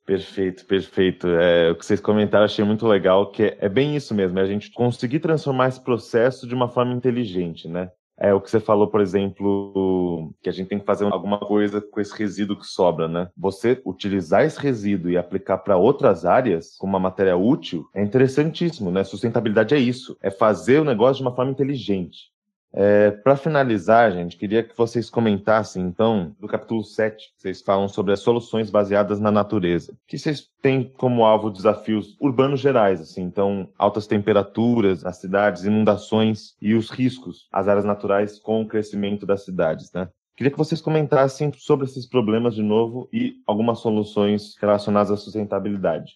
Perfeito, 0.05 0.67
perfeito. 0.67 1.29
É, 1.29 1.71
o 1.71 1.77
que 1.77 1.87
vocês 1.87 2.01
comentaram 2.01 2.45
achei 2.45 2.65
muito 2.65 2.87
legal, 2.87 3.31
que 3.31 3.45
é, 3.45 3.59
é 3.61 3.69
bem 3.69 3.95
isso 3.95 4.15
mesmo, 4.15 4.39
é 4.39 4.43
a 4.43 4.47
gente 4.47 4.73
conseguir 4.73 5.21
transformar 5.21 5.69
esse 5.69 5.83
processo 5.83 6.47
de 6.47 6.55
uma 6.55 6.69
forma 6.69 6.93
inteligente, 6.93 7.69
né? 7.69 7.91
É 8.19 8.33
o 8.35 8.41
que 8.41 8.51
você 8.51 8.61
falou, 8.61 8.89
por 8.89 9.01
exemplo, 9.01 10.33
que 10.43 10.49
a 10.49 10.53
gente 10.53 10.69
tem 10.69 10.79
que 10.79 10.85
fazer 10.85 11.05
alguma 11.05 11.39
coisa 11.39 11.81
com 11.81 12.01
esse 12.01 12.17
resíduo 12.17 12.59
que 12.59 12.67
sobra, 12.67 13.09
né? 13.09 13.29
Você 13.37 13.81
utilizar 13.87 14.45
esse 14.45 14.61
resíduo 14.61 15.11
e 15.11 15.17
aplicar 15.17 15.59
para 15.59 15.77
outras 15.77 16.25
áreas 16.25 16.77
como 16.79 16.93
uma 16.93 17.01
matéria 17.01 17.37
útil 17.37 17.89
é 17.95 18.03
interessantíssimo, 18.03 18.91
né? 18.91 19.03
Sustentabilidade 19.03 19.75
é 19.75 19.79
isso, 19.79 20.17
é 20.21 20.31
fazer 20.31 20.81
o 20.81 20.85
negócio 20.85 21.17
de 21.17 21.23
uma 21.23 21.35
forma 21.35 21.53
inteligente. 21.53 22.33
É, 22.75 23.11
Para 23.11 23.37
finalizar, 23.37 24.13
gente, 24.13 24.37
queria 24.37 24.63
que 24.63 24.77
vocês 24.77 25.11
comentassem, 25.11 25.83
então, 25.83 26.35
do 26.41 26.49
capítulo 26.49 26.83
7, 26.83 27.33
vocês 27.37 27.61
falam 27.61 27.87
sobre 27.87 28.13
as 28.13 28.21
soluções 28.21 28.71
baseadas 28.71 29.21
na 29.21 29.31
natureza, 29.31 29.95
que 30.07 30.19
vocês 30.19 30.49
têm 30.63 30.91
como 30.97 31.25
alvo 31.25 31.51
desafios 31.51 32.17
urbanos 32.19 32.61
gerais, 32.61 33.01
assim, 33.01 33.23
então, 33.23 33.69
altas 33.77 34.07
temperaturas 34.07 35.03
nas 35.03 35.19
cidades, 35.19 35.65
inundações 35.65 36.55
e 36.63 36.75
os 36.75 36.91
riscos 36.91 37.47
às 37.53 37.69
áreas 37.69 37.85
naturais 37.85 38.39
com 38.39 38.63
o 38.63 38.67
crescimento 38.67 39.27
das 39.27 39.45
cidades, 39.45 39.93
né? 39.93 40.09
Queria 40.35 40.51
que 40.51 40.59
vocês 40.59 40.81
comentassem 40.81 41.53
sobre 41.55 41.85
esses 41.85 42.07
problemas 42.07 42.55
de 42.55 42.63
novo 42.63 43.07
e 43.13 43.35
algumas 43.47 43.81
soluções 43.81 44.57
relacionadas 44.59 45.11
à 45.11 45.17
sustentabilidade. 45.17 46.15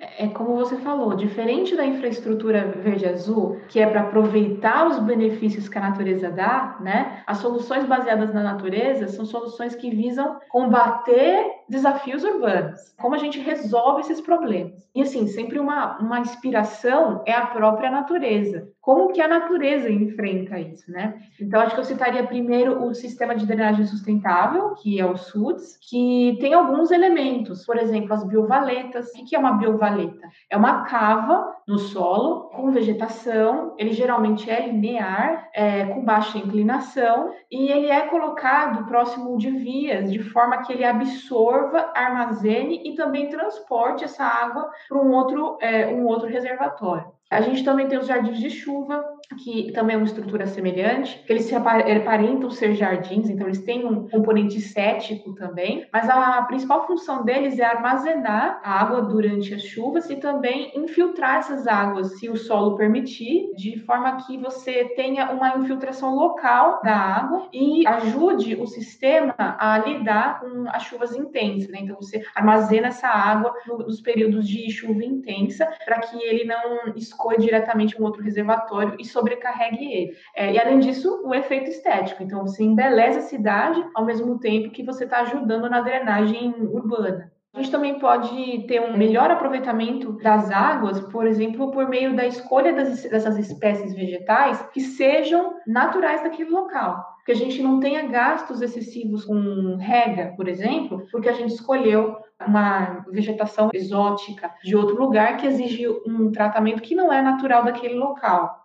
É 0.00 0.28
como 0.28 0.56
você 0.56 0.78
falou, 0.78 1.14
diferente 1.14 1.76
da 1.76 1.84
infraestrutura 1.84 2.68
verde-azul, 2.68 3.60
que 3.68 3.78
é 3.78 3.86
para 3.86 4.00
aproveitar 4.00 4.86
os 4.86 4.98
benefícios 4.98 5.68
que 5.68 5.76
a 5.76 5.82
natureza 5.82 6.30
dá, 6.30 6.78
né? 6.80 7.22
As 7.26 7.36
soluções 7.36 7.84
baseadas 7.84 8.32
na 8.32 8.42
natureza 8.42 9.08
são 9.08 9.26
soluções 9.26 9.74
que 9.74 9.90
visam 9.90 10.40
combater 10.48 11.59
desafios 11.70 12.24
urbanos. 12.24 12.92
Como 13.00 13.14
a 13.14 13.18
gente 13.18 13.38
resolve 13.38 14.00
esses 14.00 14.20
problemas? 14.20 14.90
E 14.92 15.02
assim, 15.02 15.28
sempre 15.28 15.58
uma, 15.58 15.98
uma 15.98 16.18
inspiração 16.18 17.22
é 17.24 17.32
a 17.32 17.46
própria 17.46 17.90
natureza. 17.90 18.68
Como 18.80 19.12
que 19.12 19.20
a 19.20 19.28
natureza 19.28 19.88
enfrenta 19.88 20.58
isso, 20.58 20.90
né? 20.90 21.22
Então, 21.40 21.60
acho 21.60 21.74
que 21.74 21.80
eu 21.80 21.84
citaria 21.84 22.26
primeiro 22.26 22.84
o 22.84 22.92
sistema 22.92 23.36
de 23.36 23.46
drenagem 23.46 23.86
sustentável, 23.86 24.74
que 24.74 24.98
é 24.98 25.06
o 25.06 25.16
SUDS, 25.16 25.78
que 25.88 26.36
tem 26.40 26.52
alguns 26.54 26.90
elementos, 26.90 27.64
por 27.64 27.76
exemplo, 27.76 28.12
as 28.12 28.24
biovaletas. 28.24 29.08
O 29.10 29.24
que 29.24 29.36
é 29.36 29.38
uma 29.38 29.52
biovaleta? 29.52 30.28
É 30.50 30.56
uma 30.56 30.82
cava 30.84 31.54
no 31.70 31.78
solo 31.78 32.48
com 32.50 32.72
vegetação, 32.72 33.76
ele 33.78 33.92
geralmente 33.92 34.50
é 34.50 34.66
linear, 34.66 35.48
é, 35.54 35.86
com 35.86 36.04
baixa 36.04 36.36
inclinação, 36.36 37.32
e 37.48 37.70
ele 37.70 37.86
é 37.86 38.08
colocado 38.08 38.86
próximo 38.86 39.38
de 39.38 39.50
vias, 39.52 40.10
de 40.10 40.18
forma 40.18 40.62
que 40.64 40.72
ele 40.72 40.84
absorva, 40.84 41.92
armazene 41.94 42.82
e 42.84 42.96
também 42.96 43.28
transporte 43.28 44.02
essa 44.02 44.24
água 44.24 44.68
para 44.88 44.98
um 44.98 45.12
outro, 45.12 45.58
é, 45.60 45.86
um 45.86 46.06
outro 46.06 46.26
reservatório. 46.26 47.06
A 47.30 47.40
gente 47.40 47.64
também 47.64 47.86
tem 47.86 48.00
os 48.00 48.08
jardins 48.08 48.40
de 48.40 48.50
chuva, 48.50 49.04
que 49.38 49.72
também 49.72 49.94
é 49.94 49.96
uma 49.96 50.06
estrutura 50.06 50.46
semelhante, 50.46 51.22
eles 51.28 51.44
se 51.44 51.54
aparentam 51.54 52.50
ser 52.50 52.74
jardins, 52.74 53.28
então 53.28 53.46
eles 53.46 53.62
têm 53.62 53.86
um 53.86 54.08
componente 54.08 54.60
cético 54.60 55.34
também, 55.34 55.86
mas 55.92 56.08
a 56.08 56.42
principal 56.42 56.86
função 56.86 57.24
deles 57.24 57.58
é 57.58 57.64
armazenar 57.64 58.60
a 58.62 58.80
água 58.80 59.02
durante 59.02 59.54
as 59.54 59.62
chuvas 59.62 60.10
e 60.10 60.16
também 60.16 60.72
infiltrar 60.74 61.38
essas 61.38 61.66
águas, 61.66 62.18
se 62.18 62.28
o 62.28 62.36
solo 62.36 62.76
permitir, 62.76 63.54
de 63.56 63.78
forma 63.80 64.16
que 64.26 64.36
você 64.38 64.84
tenha 64.96 65.30
uma 65.30 65.56
infiltração 65.56 66.14
local 66.14 66.80
da 66.82 66.94
água 66.94 67.48
e 67.52 67.86
ajude 67.86 68.56
o 68.56 68.66
sistema 68.66 69.34
a 69.38 69.78
lidar 69.78 70.40
com 70.40 70.64
as 70.68 70.82
chuvas 70.82 71.14
intensas, 71.14 71.70
né? 71.70 71.78
Então 71.82 71.96
você 71.96 72.22
armazena 72.34 72.88
essa 72.88 73.08
água 73.08 73.52
nos 73.66 74.00
períodos 74.00 74.46
de 74.48 74.70
chuva 74.70 75.04
intensa 75.04 75.68
para 75.84 76.00
que 76.00 76.20
ele 76.22 76.44
não 76.44 76.92
escoe 76.96 77.38
diretamente 77.38 78.00
um 78.00 78.04
outro 78.04 78.22
reservatório 78.22 78.96
e 78.98 79.04
sobrecarregue 79.20 79.92
ele. 79.92 80.12
É, 80.34 80.52
e 80.52 80.58
além 80.58 80.80
disso, 80.80 81.22
o 81.24 81.34
efeito 81.34 81.70
estético. 81.70 82.22
Então 82.22 82.42
você 82.42 82.64
embeleza 82.64 83.20
a 83.20 83.22
cidade 83.22 83.84
ao 83.94 84.04
mesmo 84.04 84.38
tempo 84.38 84.70
que 84.70 84.82
você 84.82 85.04
está 85.04 85.20
ajudando 85.20 85.68
na 85.68 85.80
drenagem 85.80 86.54
urbana. 86.58 87.30
A 87.52 87.58
gente 87.58 87.72
também 87.72 87.98
pode 87.98 88.64
ter 88.68 88.80
um 88.80 88.96
melhor 88.96 89.28
aproveitamento 89.28 90.12
das 90.22 90.52
águas, 90.52 91.00
por 91.00 91.26
exemplo, 91.26 91.72
por 91.72 91.88
meio 91.88 92.14
da 92.14 92.24
escolha 92.24 92.72
das, 92.72 93.02
dessas 93.02 93.36
espécies 93.38 93.92
vegetais 93.92 94.62
que 94.72 94.80
sejam 94.80 95.56
naturais 95.66 96.22
daquele 96.22 96.48
local. 96.48 97.04
Que 97.26 97.32
a 97.32 97.34
gente 97.34 97.60
não 97.60 97.80
tenha 97.80 98.06
gastos 98.06 98.62
excessivos 98.62 99.24
com 99.24 99.76
rega, 99.80 100.32
por 100.36 100.46
exemplo, 100.46 101.04
porque 101.10 101.28
a 101.28 101.32
gente 101.32 101.52
escolheu 101.52 102.16
uma 102.46 103.04
vegetação 103.10 103.68
exótica 103.74 104.54
de 104.62 104.76
outro 104.76 104.96
lugar 104.96 105.36
que 105.36 105.46
exige 105.46 105.88
um 106.06 106.30
tratamento 106.30 106.80
que 106.80 106.94
não 106.94 107.12
é 107.12 107.20
natural 107.20 107.64
daquele 107.64 107.94
local. 107.94 108.59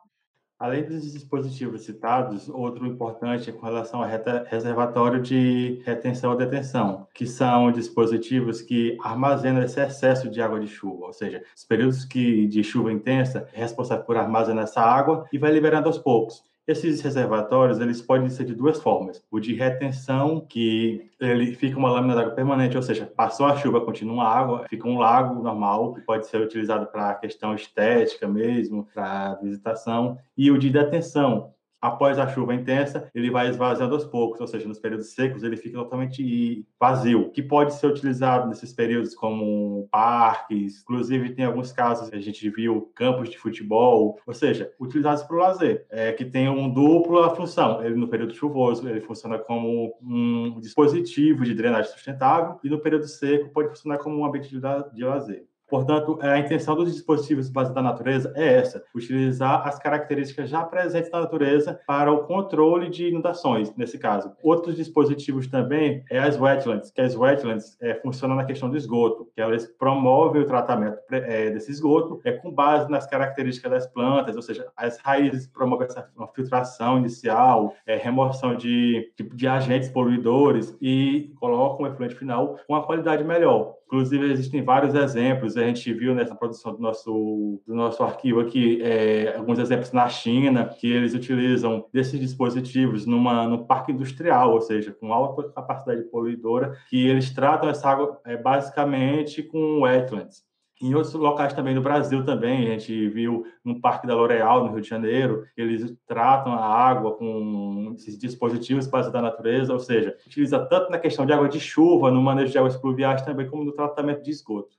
Além 0.57 0.85
dos 0.85 1.11
dispositivos 1.11 1.83
citados, 1.83 2.47
outro 2.47 2.87
importante 2.87 3.49
é 3.49 3.53
com 3.53 3.65
relação 3.65 4.01
ao 4.01 4.09
reservatório 4.45 5.21
de 5.21 5.81
retenção 5.83 6.31
ou 6.31 6.37
detenção, 6.37 7.05
que 7.13 7.27
são 7.27 7.69
dispositivos 7.73 8.61
que 8.61 8.97
armazenam 9.03 9.61
esse 9.61 9.81
excesso 9.81 10.29
de 10.29 10.41
água 10.41 10.57
de 10.57 10.67
chuva, 10.67 11.07
ou 11.07 11.13
seja, 11.13 11.43
os 11.53 11.65
períodos 11.65 12.05
que, 12.05 12.47
de 12.47 12.63
chuva 12.63 12.89
intensa 12.93 13.49
é 13.51 13.59
responsável 13.59 14.05
por 14.05 14.15
armazenar 14.15 14.63
essa 14.63 14.79
água 14.79 15.25
e 15.31 15.37
vai 15.37 15.51
liberando 15.51 15.87
aos 15.87 15.97
poucos. 15.97 16.41
Esses 16.67 16.99
reservatórios, 17.01 17.79
eles 17.79 18.01
podem 18.01 18.27
ser 18.27 18.43
de 18.45 18.55
duas 18.55 18.81
formas. 18.81 19.23
O 19.29 19.39
de 19.39 19.53
retenção, 19.53 20.39
que 20.41 21.11
ele 21.19 21.53
fica 21.53 21.77
uma 21.77 21.91
lâmina 21.91 22.15
d'água 22.15 22.33
permanente, 22.33 22.75
ou 22.75 22.81
seja, 22.81 23.05
passou 23.05 23.45
a 23.45 23.55
chuva, 23.55 23.81
continua 23.81 24.23
a 24.23 24.39
água, 24.39 24.65
fica 24.67 24.87
um 24.87 24.97
lago 24.97 25.43
normal, 25.43 25.95
pode 26.07 26.25
ser 26.25 26.41
utilizado 26.41 26.87
para 26.87 27.13
questão 27.15 27.53
estética 27.53 28.27
mesmo, 28.27 28.87
para 28.93 29.35
visitação. 29.35 30.17
E 30.35 30.49
o 30.49 30.57
de 30.57 30.71
detenção, 30.71 31.53
após 31.85 32.17
a 32.17 32.27
chuva 32.27 32.53
intensa, 32.53 33.09
ele 33.13 33.29
vai 33.29 33.49
esvaziando 33.49 33.95
aos 33.95 34.05
poucos, 34.05 34.41
ou 34.41 34.47
seja, 34.47 34.67
nos 34.67 34.79
períodos 34.79 35.13
secos 35.13 35.43
ele 35.43 35.57
fica 35.57 35.77
totalmente 35.77 36.65
vazio, 36.79 37.31
que 37.31 37.41
pode 37.41 37.73
ser 37.73 37.87
utilizado 37.87 38.47
nesses 38.47 38.73
períodos 38.73 39.13
como 39.13 39.87
parques, 39.91 40.81
inclusive 40.81 41.33
tem 41.33 41.45
alguns 41.45 41.71
casos 41.71 42.09
que 42.09 42.15
a 42.15 42.21
gente 42.21 42.49
viu 42.49 42.91
campos 42.95 43.29
de 43.29 43.37
futebol, 43.37 44.19
ou 44.25 44.33
seja, 44.33 44.71
utilizados 44.79 45.23
para 45.23 45.35
o 45.35 45.39
lazer, 45.39 45.85
é, 45.89 46.11
que 46.11 46.25
tem 46.25 46.49
uma 46.49 46.69
dupla 46.69 47.35
função. 47.35 47.83
Ele 47.83 47.95
no 47.95 48.07
período 48.07 48.33
chuvoso 48.33 48.87
ele 48.87 49.01
funciona 49.01 49.37
como 49.37 49.95
um 50.01 50.59
dispositivo 50.59 51.43
de 51.43 51.53
drenagem 51.53 51.91
sustentável 51.91 52.59
e 52.63 52.69
no 52.69 52.79
período 52.79 53.07
seco 53.07 53.49
pode 53.49 53.69
funcionar 53.69 53.99
como 53.99 54.17
um 54.17 54.25
ambiente 54.25 54.49
de, 54.49 54.59
de 54.93 55.03
lazer. 55.03 55.45
Portanto, 55.69 56.17
a 56.21 56.39
intenção 56.39 56.75
dos 56.75 56.93
dispositivos 56.93 57.49
baseados 57.49 57.75
da 57.75 57.81
natureza 57.81 58.31
é 58.35 58.55
essa: 58.55 58.83
utilizar 58.93 59.67
as 59.67 59.79
características 59.79 60.49
já 60.49 60.63
presentes 60.63 61.11
na 61.11 61.21
natureza 61.21 61.79
para 61.87 62.11
o 62.11 62.23
controle 62.25 62.89
de 62.89 63.07
inundações, 63.07 63.75
nesse 63.75 63.97
caso. 63.97 64.31
Outros 64.43 64.75
dispositivos 64.75 65.47
também 65.47 66.03
é 66.09 66.19
as 66.19 66.39
wetlands, 66.39 66.91
que 66.91 67.01
as 67.01 67.15
wetlands 67.15 67.77
é, 67.81 67.95
funcionam 67.95 68.35
na 68.35 68.45
questão 68.45 68.69
do 68.69 68.77
esgoto, 68.77 69.27
que 69.33 69.41
elas 69.41 69.65
promovem 69.65 70.41
o 70.41 70.45
tratamento 70.45 70.97
é, 71.11 71.49
desse 71.49 71.71
esgoto 71.71 72.19
é 72.23 72.31
com 72.31 72.51
base 72.51 72.89
nas 72.89 73.05
características 73.05 73.71
das 73.71 73.87
plantas, 73.87 74.35
ou 74.35 74.41
seja, 74.41 74.67
as 74.75 74.97
raízes 74.99 75.47
promovem 75.47 75.87
essa 75.87 76.07
filtração 76.33 76.97
inicial, 76.97 77.73
é, 77.85 77.95
remoção 77.95 78.55
de, 78.55 79.11
de, 79.17 79.23
de 79.23 79.47
agentes 79.47 79.89
poluidores 79.89 80.75
e 80.81 81.33
colocam 81.39 81.85
o 81.85 81.89
efluente 81.89 82.15
final 82.15 82.57
com 82.67 82.73
uma 82.73 82.83
qualidade 82.83 83.23
melhor. 83.23 83.75
Inclusive, 83.85 84.31
existem 84.31 84.63
vários 84.63 84.95
exemplos, 84.95 85.55
a 85.55 85.63
gente 85.63 85.93
viu 85.93 86.15
nessa 86.15 86.35
produção 86.35 86.73
do 86.73 86.81
nosso, 86.81 87.61
do 87.67 87.75
nosso 87.75 88.03
arquivo 88.03 88.39
aqui, 88.39 88.81
é, 88.81 89.35
alguns 89.37 89.59
exemplos 89.59 89.91
na 89.91 90.09
China, 90.09 90.65
que 90.65 90.91
eles 90.91 91.13
utilizam 91.13 91.85
desses 91.93 92.19
dispositivos 92.19 93.05
numa, 93.05 93.47
no 93.47 93.65
parque 93.65 93.91
industrial, 93.91 94.53
ou 94.53 94.61
seja, 94.61 94.91
com 94.91 95.13
alta 95.13 95.49
capacidade 95.51 96.03
poluidora, 96.09 96.75
que 96.89 97.07
eles 97.07 97.31
tratam 97.31 97.69
essa 97.69 97.87
água 97.87 98.19
é, 98.25 98.35
basicamente 98.35 99.43
com 99.43 99.81
wetlands. 99.81 100.43
Em 100.81 100.93
outros 100.93 101.13
locais 101.13 101.53
também 101.53 101.73
no 101.73 101.81
Brasil 101.81 102.23
também, 102.25 102.67
a 102.67 102.71
gente 102.71 103.09
viu 103.09 103.45
no 103.63 103.79
Parque 103.79 104.05
da 104.05 104.13
L'Oréal, 104.13 104.65
no 104.65 104.73
Rio 104.73 104.81
de 104.81 104.89
Janeiro, 104.89 105.45
eles 105.55 105.95
tratam 106.05 106.51
a 106.51 106.65
água 106.65 107.15
com 107.15 107.93
esses 107.95 108.17
dispositivos 108.17 108.85
baseados 108.85 109.13
da 109.13 109.21
natureza, 109.21 109.71
ou 109.71 109.79
seja, 109.79 110.17
utiliza 110.27 110.59
tanto 110.65 110.91
na 110.91 110.99
questão 110.99 111.25
de 111.25 111.31
água 111.31 111.47
de 111.47 111.61
chuva, 111.61 112.11
no 112.11 112.21
manejo 112.21 112.51
de 112.51 112.57
águas 112.57 112.75
pluviais 112.75 113.21
também, 113.21 113.49
como 113.49 113.63
no 113.63 113.71
tratamento 113.71 114.21
de 114.21 114.31
esgoto. 114.31 114.75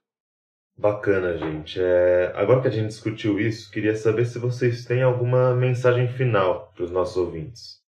Bacana, 0.79 1.39
gente. 1.39 1.81
É... 1.81 2.33
Agora 2.37 2.61
que 2.61 2.69
a 2.69 2.71
gente 2.71 2.89
discutiu 2.89 3.41
isso, 3.41 3.71
queria 3.71 3.97
saber 3.97 4.27
se 4.27 4.39
vocês 4.39 4.85
têm 4.85 5.03
alguma 5.03 5.55
mensagem 5.55 6.07
final 6.09 6.71
para 6.75 6.85
os 6.85 6.91
nossos 6.91 7.17
ouvintes. 7.17 7.86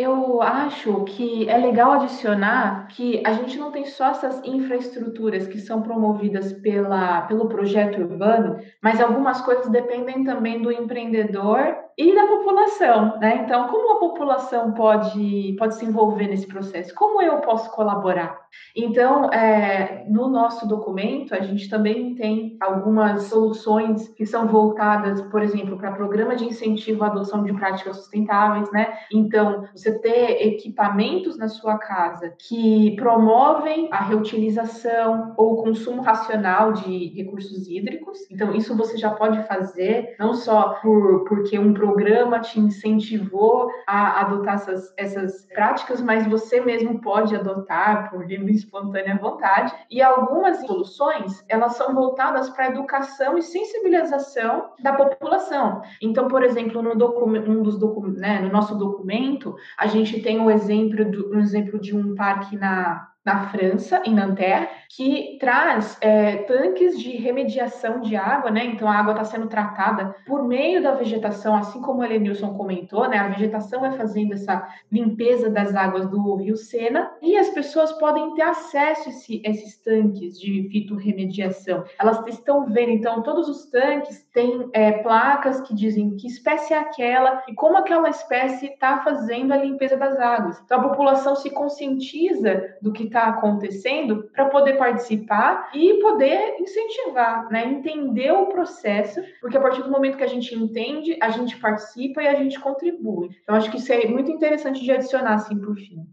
Eu 0.00 0.40
acho 0.40 1.02
que 1.06 1.48
é 1.48 1.58
legal 1.58 1.90
adicionar 1.90 2.86
que 2.86 3.20
a 3.26 3.32
gente 3.32 3.58
não 3.58 3.72
tem 3.72 3.84
só 3.84 4.10
essas 4.10 4.40
infraestruturas 4.44 5.48
que 5.48 5.58
são 5.58 5.82
promovidas 5.82 6.52
pela, 6.52 7.22
pelo 7.22 7.48
projeto 7.48 8.00
urbano, 8.00 8.60
mas 8.80 9.00
algumas 9.00 9.40
coisas 9.40 9.68
dependem 9.68 10.22
também 10.22 10.62
do 10.62 10.70
empreendedor 10.70 11.74
e 11.98 12.14
da 12.14 12.28
população, 12.28 13.18
né? 13.18 13.42
Então, 13.44 13.66
como 13.66 13.96
a 13.96 13.98
população 13.98 14.70
pode, 14.70 15.56
pode 15.58 15.74
se 15.74 15.84
envolver 15.84 16.28
nesse 16.28 16.46
processo? 16.46 16.94
Como 16.94 17.20
eu 17.20 17.38
posso 17.38 17.72
colaborar? 17.72 18.38
Então, 18.76 19.24
é, 19.32 20.06
no 20.08 20.28
nosso 20.28 20.68
documento, 20.68 21.34
a 21.34 21.40
gente 21.40 21.68
também 21.68 22.14
tem 22.14 22.56
algumas 22.60 23.24
soluções 23.24 24.08
que 24.10 24.24
são 24.24 24.46
voltadas, 24.46 25.20
por 25.22 25.42
exemplo, 25.42 25.76
para 25.76 25.90
programa 25.90 26.36
de 26.36 26.44
incentivo 26.44 27.02
à 27.02 27.08
adoção 27.08 27.42
de 27.42 27.52
práticas 27.52 27.96
sustentáveis, 27.96 28.70
né? 28.70 28.96
Então, 29.12 29.66
você 29.74 29.98
ter 29.98 30.46
equipamentos 30.46 31.36
na 31.36 31.48
sua 31.48 31.78
casa 31.78 32.32
que 32.38 32.94
promovem 32.94 33.88
a 33.90 34.04
reutilização 34.04 35.34
ou 35.36 35.54
o 35.54 35.62
consumo 35.64 36.00
racional 36.00 36.72
de 36.72 37.08
recursos 37.08 37.66
hídricos. 37.66 38.18
Então, 38.30 38.54
isso 38.54 38.76
você 38.76 38.96
já 38.96 39.10
pode 39.10 39.42
fazer, 39.48 40.14
não 40.16 40.32
só 40.32 40.78
por, 40.80 41.24
porque 41.24 41.58
um 41.58 41.74
programa 41.88 42.40
te 42.40 42.60
incentivou 42.60 43.70
a 43.86 44.20
adotar 44.20 44.54
essas, 44.54 44.92
essas 44.96 45.46
práticas, 45.46 46.00
mas 46.00 46.26
você 46.26 46.60
mesmo 46.60 47.00
pode 47.00 47.34
adotar 47.34 48.10
por 48.10 48.26
livre 48.26 48.52
e 48.52 48.56
espontânea 48.56 49.16
vontade. 49.16 49.74
E 49.90 50.02
algumas 50.02 50.58
soluções, 50.66 51.44
elas 51.48 51.74
são 51.76 51.94
voltadas 51.94 52.50
para 52.50 52.66
a 52.66 52.68
educação 52.68 53.38
e 53.38 53.42
sensibilização 53.42 54.70
da 54.82 54.92
população. 54.92 55.80
Então, 56.02 56.28
por 56.28 56.42
exemplo, 56.42 56.82
no, 56.82 56.92
um 56.92 57.62
dos 57.62 57.78
né, 58.18 58.40
no 58.40 58.50
nosso 58.50 58.74
documento, 58.74 59.56
a 59.78 59.86
gente 59.86 60.20
tem 60.20 60.38
um 60.38 60.50
exemplo, 60.50 61.04
do, 61.10 61.34
um 61.34 61.40
exemplo 61.40 61.80
de 61.80 61.96
um 61.96 62.14
parque 62.14 62.56
na 62.56 63.08
na 63.28 63.50
França, 63.50 64.00
em 64.06 64.14
Nanterre, 64.14 64.68
que 64.88 65.36
traz 65.38 65.98
é, 66.00 66.36
tanques 66.44 66.98
de 66.98 67.10
remediação 67.10 68.00
de 68.00 68.16
água, 68.16 68.50
né? 68.50 68.64
Então 68.64 68.88
a 68.88 68.94
água 68.94 69.12
está 69.12 69.24
sendo 69.24 69.46
tratada 69.46 70.16
por 70.26 70.48
meio 70.48 70.82
da 70.82 70.92
vegetação, 70.92 71.54
assim 71.54 71.82
como 71.82 72.00
o 72.00 72.04
Elenilson 72.04 72.54
comentou, 72.54 73.06
né? 73.06 73.18
A 73.18 73.28
vegetação 73.28 73.82
vai 73.82 73.92
fazendo 73.92 74.32
essa 74.32 74.66
limpeza 74.90 75.50
das 75.50 75.74
águas 75.74 76.08
do 76.08 76.36
Rio 76.36 76.56
Sena 76.56 77.10
e 77.20 77.36
as 77.36 77.50
pessoas 77.50 77.92
podem 77.92 78.32
ter 78.34 78.42
acesso 78.42 79.10
a 79.10 79.12
esse, 79.12 79.42
esses 79.44 79.76
tanques 79.82 80.40
de 80.40 80.66
fitorremediação. 80.72 81.84
Elas 82.00 82.26
estão 82.26 82.64
vendo, 82.64 82.92
então, 82.92 83.22
todos 83.22 83.46
os 83.46 83.66
tanques 83.66 84.26
têm 84.32 84.70
é, 84.72 84.92
placas 85.02 85.60
que 85.60 85.74
dizem 85.74 86.16
que 86.16 86.26
espécie 86.26 86.72
é 86.72 86.78
aquela 86.78 87.42
e 87.46 87.54
como 87.54 87.76
aquela 87.76 88.08
espécie 88.08 88.66
está 88.66 89.02
fazendo 89.02 89.52
a 89.52 89.58
limpeza 89.58 89.98
das 89.98 90.18
águas. 90.18 90.58
Então 90.64 90.80
a 90.80 90.88
população 90.88 91.36
se 91.36 91.50
conscientiza 91.50 92.74
do 92.80 92.90
que 92.90 93.04
está 93.04 93.17
está 93.18 93.28
acontecendo 93.28 94.30
para 94.32 94.46
poder 94.46 94.74
participar 94.74 95.70
e 95.74 95.94
poder 95.94 96.56
incentivar, 96.60 97.50
né? 97.50 97.66
Entender 97.66 98.30
o 98.32 98.46
processo, 98.46 99.20
porque 99.40 99.56
a 99.56 99.60
partir 99.60 99.82
do 99.82 99.90
momento 99.90 100.16
que 100.16 100.24
a 100.24 100.28
gente 100.28 100.54
entende, 100.54 101.18
a 101.20 101.30
gente 101.30 101.56
participa 101.58 102.22
e 102.22 102.28
a 102.28 102.34
gente 102.34 102.58
contribui. 102.60 103.30
Então, 103.42 103.56
acho 103.56 103.70
que 103.70 103.78
isso 103.78 103.92
é 103.92 104.06
muito 104.06 104.30
interessante 104.30 104.82
de 104.82 104.92
adicionar, 104.92 105.34
assim, 105.34 105.58
por 105.58 105.76
fim. 105.76 106.06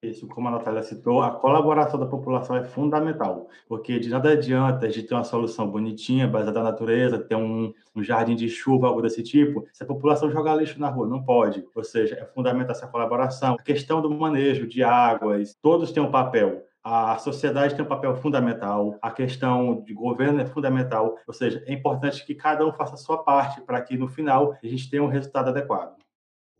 Isso, 0.00 0.28
como 0.28 0.46
a 0.46 0.52
Natália 0.52 0.80
citou, 0.84 1.20
a 1.22 1.32
colaboração 1.32 1.98
da 1.98 2.06
população 2.06 2.56
é 2.56 2.62
fundamental, 2.62 3.48
porque 3.66 3.98
de 3.98 4.08
nada 4.08 4.30
adianta 4.30 4.86
a 4.86 4.88
gente 4.88 5.08
ter 5.08 5.14
uma 5.14 5.24
solução 5.24 5.68
bonitinha, 5.68 6.28
baseada 6.28 6.62
na 6.62 6.70
natureza, 6.70 7.18
ter 7.18 7.34
um, 7.34 7.74
um, 7.96 8.00
jardim 8.00 8.36
de 8.36 8.48
chuva, 8.48 8.86
algo 8.86 9.02
desse 9.02 9.24
tipo, 9.24 9.66
se 9.72 9.82
a 9.82 9.86
população 9.86 10.30
jogar 10.30 10.54
lixo 10.54 10.78
na 10.78 10.88
rua, 10.88 11.08
não 11.08 11.24
pode. 11.24 11.66
Ou 11.74 11.82
seja, 11.82 12.14
é 12.14 12.24
fundamental 12.24 12.76
essa 12.76 12.86
colaboração. 12.86 13.56
A 13.58 13.62
questão 13.62 14.00
do 14.00 14.08
manejo 14.08 14.68
de 14.68 14.84
águas, 14.84 15.56
todos 15.60 15.90
têm 15.90 16.00
um 16.00 16.12
papel. 16.12 16.62
A 16.84 17.18
sociedade 17.18 17.74
tem 17.74 17.84
um 17.84 17.88
papel 17.88 18.14
fundamental, 18.14 18.96
a 19.02 19.10
questão 19.10 19.82
de 19.84 19.92
governo 19.92 20.40
é 20.40 20.46
fundamental, 20.46 21.16
ou 21.26 21.34
seja, 21.34 21.60
é 21.66 21.72
importante 21.72 22.24
que 22.24 22.36
cada 22.36 22.64
um 22.64 22.72
faça 22.72 22.94
a 22.94 22.96
sua 22.96 23.24
parte 23.24 23.60
para 23.62 23.82
que 23.82 23.98
no 23.98 24.06
final 24.06 24.56
a 24.62 24.66
gente 24.66 24.88
tenha 24.88 25.02
um 25.02 25.08
resultado 25.08 25.48
adequado. 25.48 25.96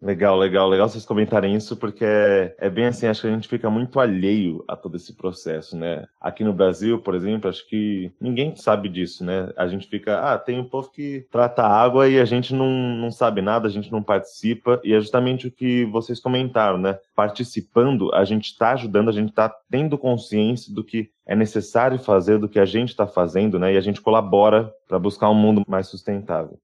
Legal, 0.00 0.38
legal, 0.38 0.68
legal 0.68 0.88
vocês 0.88 1.04
comentarem 1.04 1.56
isso, 1.56 1.76
porque 1.76 2.04
é, 2.04 2.54
é, 2.58 2.70
bem 2.70 2.86
assim, 2.86 3.08
acho 3.08 3.22
que 3.22 3.26
a 3.26 3.32
gente 3.32 3.48
fica 3.48 3.68
muito 3.68 3.98
alheio 3.98 4.64
a 4.68 4.76
todo 4.76 4.96
esse 4.96 5.12
processo, 5.12 5.76
né? 5.76 6.06
Aqui 6.20 6.44
no 6.44 6.52
Brasil, 6.52 7.00
por 7.00 7.16
exemplo, 7.16 7.50
acho 7.50 7.66
que 7.68 8.12
ninguém 8.20 8.54
sabe 8.54 8.88
disso, 8.88 9.24
né? 9.24 9.52
A 9.56 9.66
gente 9.66 9.88
fica, 9.88 10.20
ah, 10.20 10.38
tem 10.38 10.60
um 10.60 10.64
povo 10.64 10.92
que 10.92 11.26
trata 11.32 11.64
água 11.64 12.08
e 12.08 12.20
a 12.20 12.24
gente 12.24 12.54
não, 12.54 12.68
não 12.68 13.10
sabe 13.10 13.42
nada, 13.42 13.66
a 13.66 13.70
gente 13.70 13.90
não 13.90 14.00
participa, 14.00 14.80
e 14.84 14.94
é 14.94 15.00
justamente 15.00 15.48
o 15.48 15.50
que 15.50 15.84
vocês 15.86 16.20
comentaram, 16.20 16.78
né? 16.78 16.96
Participando, 17.16 18.14
a 18.14 18.24
gente 18.24 18.52
está 18.52 18.74
ajudando, 18.74 19.08
a 19.08 19.12
gente 19.12 19.30
está 19.30 19.52
tendo 19.68 19.98
consciência 19.98 20.72
do 20.72 20.84
que 20.84 21.10
é 21.26 21.34
necessário 21.34 21.98
fazer, 21.98 22.38
do 22.38 22.48
que 22.48 22.60
a 22.60 22.64
gente 22.64 22.90
está 22.90 23.08
fazendo, 23.08 23.58
né? 23.58 23.74
E 23.74 23.76
a 23.76 23.80
gente 23.80 24.00
colabora 24.00 24.72
para 24.86 24.98
buscar 24.98 25.28
um 25.28 25.34
mundo 25.34 25.62
mais 25.66 25.88
sustentável. 25.88 26.56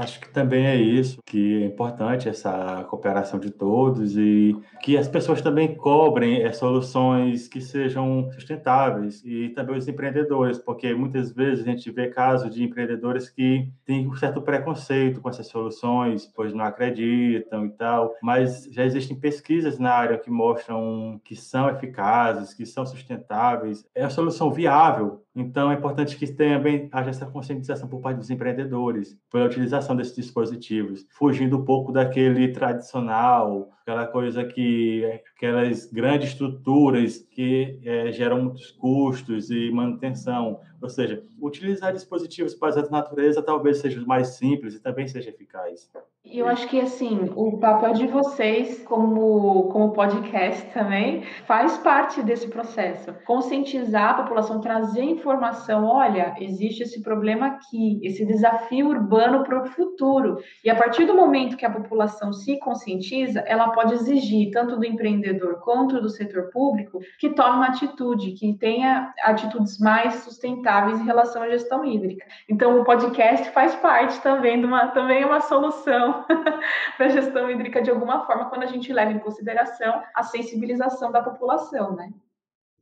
Acho 0.00 0.18
que 0.18 0.30
também 0.30 0.66
é 0.66 0.76
isso, 0.76 1.18
que 1.26 1.62
é 1.62 1.66
importante 1.66 2.26
essa 2.26 2.82
cooperação 2.88 3.38
de 3.38 3.50
todos 3.50 4.16
e 4.16 4.56
que 4.80 4.96
as 4.96 5.06
pessoas 5.06 5.42
também 5.42 5.74
cobrem 5.74 6.42
é, 6.42 6.50
soluções 6.52 7.46
que 7.46 7.60
sejam 7.60 8.30
sustentáveis 8.32 9.22
e 9.26 9.50
também 9.50 9.76
os 9.76 9.86
empreendedores, 9.86 10.56
porque 10.56 10.94
muitas 10.94 11.30
vezes 11.32 11.66
a 11.66 11.70
gente 11.70 11.90
vê 11.90 12.08
casos 12.08 12.54
de 12.54 12.64
empreendedores 12.64 13.28
que 13.28 13.70
têm 13.84 14.08
um 14.08 14.14
certo 14.14 14.40
preconceito 14.40 15.20
com 15.20 15.28
essas 15.28 15.48
soluções, 15.48 16.26
pois 16.34 16.54
não 16.54 16.64
acreditam 16.64 17.66
e 17.66 17.70
tal, 17.70 18.14
mas 18.22 18.64
já 18.72 18.86
existem 18.86 19.14
pesquisas 19.14 19.78
na 19.78 19.92
área 19.92 20.16
que 20.16 20.30
mostram 20.30 21.20
que 21.22 21.36
são 21.36 21.68
eficazes, 21.68 22.54
que 22.54 22.64
são 22.64 22.86
sustentáveis, 22.86 23.84
é 23.94 24.02
a 24.02 24.08
solução 24.08 24.50
viável. 24.50 25.22
Então, 25.34 25.70
é 25.70 25.74
importante 25.74 26.16
que 26.16 26.26
também 26.26 26.88
haja 26.90 27.10
essa 27.10 27.26
conscientização 27.26 27.88
por 27.88 28.00
parte 28.00 28.18
dos 28.18 28.30
empreendedores 28.30 29.16
pela 29.30 29.46
utilização 29.46 29.89
desses 29.96 30.16
dispositivos, 30.16 31.06
fugindo 31.10 31.58
um 31.58 31.64
pouco 31.64 31.92
daquele 31.92 32.48
tradicional, 32.52 33.70
aquela 33.82 34.06
coisa 34.06 34.44
que 34.44 35.04
aquelas 35.36 35.86
grandes 35.86 36.30
estruturas 36.30 37.18
que 37.30 37.80
é, 37.84 38.12
geram 38.12 38.42
muitos 38.42 38.70
custos 38.70 39.50
e 39.50 39.70
manutenção. 39.70 40.60
Ou 40.80 40.88
seja, 40.88 41.22
utilizar 41.40 41.92
dispositivos 41.92 42.54
baseados 42.54 42.90
na 42.90 42.98
natureza 42.98 43.42
talvez 43.42 43.78
seja 43.78 44.00
mais 44.04 44.28
simples 44.28 44.74
e 44.74 44.80
também 44.80 45.06
seja 45.08 45.30
eficaz. 45.30 45.90
E 46.30 46.38
eu 46.38 46.48
acho 46.48 46.68
que, 46.68 46.80
assim, 46.80 47.28
o 47.34 47.58
papel 47.58 47.92
de 47.92 48.06
vocês 48.06 48.84
como, 48.84 49.64
como 49.72 49.92
podcast 49.92 50.64
também 50.72 51.24
faz 51.44 51.76
parte 51.78 52.22
desse 52.22 52.46
processo. 52.46 53.12
Conscientizar 53.26 54.10
a 54.10 54.22
população, 54.22 54.60
trazer 54.60 55.02
informação. 55.02 55.86
Olha, 55.86 56.36
existe 56.38 56.84
esse 56.84 57.02
problema 57.02 57.48
aqui, 57.48 57.98
esse 58.04 58.24
desafio 58.24 58.86
urbano 58.90 59.42
para 59.42 59.60
o 59.60 59.66
futuro. 59.66 60.38
E 60.64 60.70
a 60.70 60.76
partir 60.76 61.04
do 61.04 61.16
momento 61.16 61.56
que 61.56 61.66
a 61.66 61.70
população 61.70 62.32
se 62.32 62.60
conscientiza, 62.60 63.40
ela 63.40 63.70
pode 63.70 63.94
exigir, 63.94 64.52
tanto 64.52 64.76
do 64.76 64.84
empreendedor 64.84 65.58
quanto 65.64 66.00
do 66.00 66.08
setor 66.08 66.50
público, 66.52 67.00
que 67.18 67.30
tome 67.30 67.56
uma 67.56 67.66
atitude, 67.66 68.34
que 68.34 68.56
tenha 68.56 69.12
atitudes 69.24 69.80
mais 69.80 70.14
sustentáveis 70.22 71.00
em 71.00 71.04
relação 71.06 71.42
à 71.42 71.48
gestão 71.50 71.84
hídrica. 71.84 72.24
Então, 72.48 72.80
o 72.80 72.84
podcast 72.84 73.50
faz 73.50 73.74
parte 73.74 74.20
também 74.20 74.60
de 74.60 74.66
uma, 74.66 74.86
também 74.88 75.22
é 75.22 75.26
uma 75.26 75.40
solução 75.40 76.19
para 76.96 77.06
a 77.06 77.08
gestão 77.08 77.50
hídrica 77.50 77.82
de 77.82 77.90
alguma 77.90 78.26
forma 78.26 78.48
quando 78.50 78.62
a 78.62 78.66
gente 78.66 78.92
leva 78.92 79.12
em 79.12 79.18
consideração 79.18 80.02
a 80.14 80.22
sensibilização 80.22 81.10
da 81.12 81.22
população, 81.22 81.94
né? 81.94 82.12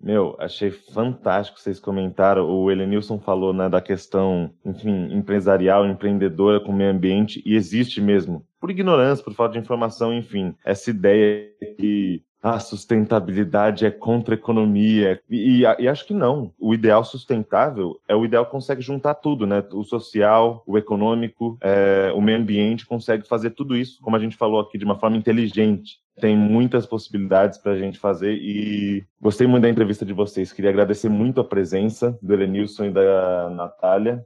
Meu, 0.00 0.36
achei 0.38 0.70
fantástico 0.70 1.58
vocês 1.58 1.80
comentaram. 1.80 2.48
O 2.48 2.70
Elenilson 2.70 3.18
falou 3.18 3.52
né, 3.52 3.68
da 3.68 3.80
questão, 3.80 4.54
enfim, 4.64 5.12
empresarial, 5.12 5.86
empreendedora 5.86 6.60
com 6.60 6.70
o 6.70 6.74
meio 6.74 6.92
ambiente, 6.92 7.42
e 7.44 7.56
existe 7.56 8.00
mesmo, 8.00 8.46
por 8.60 8.70
ignorância, 8.70 9.24
por 9.24 9.34
falta 9.34 9.54
de 9.54 9.58
informação, 9.58 10.14
enfim, 10.14 10.54
essa 10.64 10.90
ideia 10.90 11.50
que 11.76 12.22
a 12.42 12.58
sustentabilidade 12.60 13.84
é 13.84 13.90
contra 13.90 14.34
a 14.34 14.38
economia. 14.38 15.20
E, 15.28 15.62
e, 15.62 15.82
e, 15.82 15.88
acho 15.88 16.06
que 16.06 16.14
não. 16.14 16.52
O 16.58 16.72
ideal 16.72 17.04
sustentável 17.04 17.98
é 18.06 18.14
o 18.14 18.24
ideal 18.24 18.44
que 18.44 18.52
consegue 18.52 18.80
juntar 18.80 19.14
tudo, 19.14 19.46
né? 19.46 19.64
O 19.72 19.82
social, 19.82 20.62
o 20.66 20.78
econômico, 20.78 21.58
é, 21.60 22.12
o 22.14 22.20
meio 22.20 22.38
ambiente 22.38 22.86
consegue 22.86 23.26
fazer 23.26 23.50
tudo 23.50 23.76
isso, 23.76 24.00
como 24.00 24.16
a 24.16 24.20
gente 24.20 24.36
falou 24.36 24.60
aqui, 24.60 24.78
de 24.78 24.84
uma 24.84 24.98
forma 24.98 25.16
inteligente. 25.16 25.98
Tem 26.20 26.36
muitas 26.36 26.84
possibilidades 26.84 27.58
para 27.58 27.72
a 27.72 27.78
gente 27.78 27.98
fazer 27.98 28.32
e 28.34 29.04
gostei 29.20 29.46
muito 29.46 29.62
da 29.62 29.68
entrevista 29.68 30.04
de 30.04 30.12
vocês. 30.12 30.52
Queria 30.52 30.70
agradecer 30.70 31.08
muito 31.08 31.40
a 31.40 31.44
presença 31.44 32.18
do 32.20 32.34
Elenilson 32.34 32.86
e 32.86 32.90
da 32.90 33.50
Natália. 33.50 34.24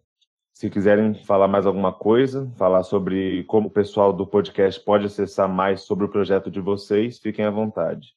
Se 0.52 0.68
quiserem 0.70 1.14
falar 1.14 1.48
mais 1.48 1.66
alguma 1.66 1.92
coisa, 1.92 2.50
falar 2.56 2.82
sobre 2.82 3.42
como 3.44 3.68
o 3.68 3.70
pessoal 3.70 4.12
do 4.12 4.26
podcast 4.26 4.82
pode 4.84 5.06
acessar 5.06 5.48
mais 5.48 5.82
sobre 5.82 6.04
o 6.04 6.08
projeto 6.08 6.50
de 6.50 6.60
vocês, 6.60 7.18
fiquem 7.18 7.44
à 7.44 7.50
vontade. 7.50 8.14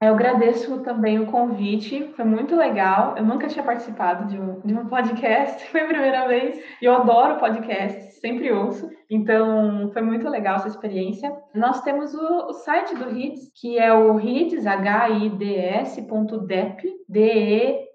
Eu 0.00 0.14
agradeço 0.14 0.80
também 0.82 1.18
o 1.18 1.26
convite, 1.26 2.12
foi 2.14 2.24
muito 2.24 2.54
legal. 2.54 3.16
Eu 3.16 3.24
nunca 3.24 3.48
tinha 3.48 3.64
participado 3.64 4.28
de 4.28 4.38
um, 4.38 4.60
de 4.60 4.72
um 4.72 4.86
podcast, 4.86 5.64
foi 5.70 5.80
a 5.80 5.86
primeira 5.88 6.28
vez. 6.28 6.56
E 6.80 6.84
eu 6.84 6.94
adoro 6.94 7.40
podcast, 7.40 8.12
sempre 8.20 8.52
ouço. 8.52 8.88
Então, 9.10 9.90
foi 9.92 10.02
muito 10.02 10.28
legal 10.28 10.54
essa 10.56 10.68
experiência. 10.68 11.36
Nós 11.52 11.82
temos 11.82 12.14
o, 12.14 12.46
o 12.46 12.52
site 12.52 12.94
do 12.94 13.08
HIDS, 13.10 13.50
que 13.60 13.76
é 13.76 13.92
o 13.92 14.14
hids, 14.14 14.64
H-I-D-S.dep, 14.66 15.98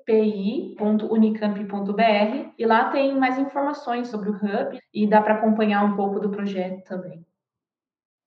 D-E-P-I.unicamp.br. 0.05 2.51
E 2.57 2.65
lá 2.65 2.89
tem 2.89 3.17
mais 3.17 3.37
informações 3.37 4.07
sobre 4.07 4.29
o 4.29 4.35
Hub 4.35 4.79
e 4.93 5.07
dá 5.07 5.21
para 5.21 5.35
acompanhar 5.35 5.83
um 5.83 5.95
pouco 5.95 6.19
do 6.19 6.29
projeto 6.29 6.83
também. 6.83 7.25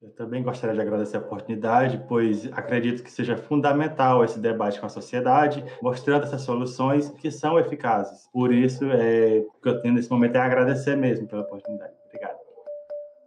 Eu 0.02 0.10
também 0.10 0.42
gostaria 0.42 0.74
de 0.74 0.80
agradecer 0.80 1.16
a 1.16 1.20
oportunidade, 1.20 2.04
pois 2.06 2.46
acredito 2.52 3.02
que 3.02 3.10
seja 3.10 3.36
fundamental 3.36 4.22
esse 4.22 4.38
debate 4.38 4.78
com 4.78 4.86
a 4.86 4.90
sociedade, 4.90 5.64
mostrando 5.80 6.24
essas 6.24 6.42
soluções 6.42 7.08
que 7.10 7.30
são 7.30 7.58
eficazes. 7.58 8.28
Por 8.30 8.52
isso, 8.52 8.84
é, 8.92 9.38
o 9.38 9.60
que 9.60 9.68
eu 9.68 9.80
tenho 9.80 9.94
nesse 9.94 10.10
momento 10.10 10.36
é 10.36 10.40
agradecer 10.40 10.96
mesmo 10.96 11.26
pela 11.26 11.42
oportunidade. 11.42 11.94
Obrigado. 12.06 12.35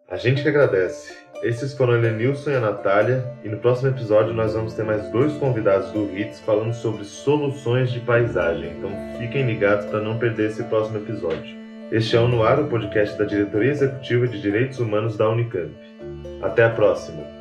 A 0.10 0.18
gente 0.18 0.42
que 0.42 0.50
agradece. 0.50 1.14
Esses 1.44 1.76
foram 1.76 1.94
a 1.94 1.98
Lenilson 1.98 2.50
e 2.50 2.56
a 2.56 2.60
Natália, 2.60 3.32
e 3.44 3.48
no 3.48 3.58
próximo 3.58 3.90
episódio 3.90 4.34
nós 4.34 4.56
vamos 4.56 4.74
ter 4.74 4.84
mais 4.84 5.08
dois 5.12 5.34
convidados 5.34 5.92
do 5.92 6.10
HITS 6.12 6.40
falando 6.40 6.74
sobre 6.74 7.04
soluções 7.06 7.92
de 7.92 8.00
paisagem, 8.00 8.72
então 8.72 8.90
fiquem 9.20 9.46
ligados 9.46 9.86
para 9.86 10.02
não 10.02 10.18
perder 10.18 10.50
esse 10.50 10.64
próximo 10.64 10.98
episódio. 10.98 11.56
Este 11.92 12.16
é 12.16 12.20
o 12.20 12.28
No 12.28 12.44
Ar, 12.44 12.60
o 12.60 12.68
podcast 12.68 13.18
da 13.20 13.24
Diretoria 13.24 13.70
Executiva 13.70 14.28
de 14.28 14.42
Direitos 14.42 14.80
Humanos 14.80 15.16
da 15.16 15.30
Unicamp. 15.30 15.72
Até 16.42 16.64
a 16.64 16.70
próxima! 16.72 17.39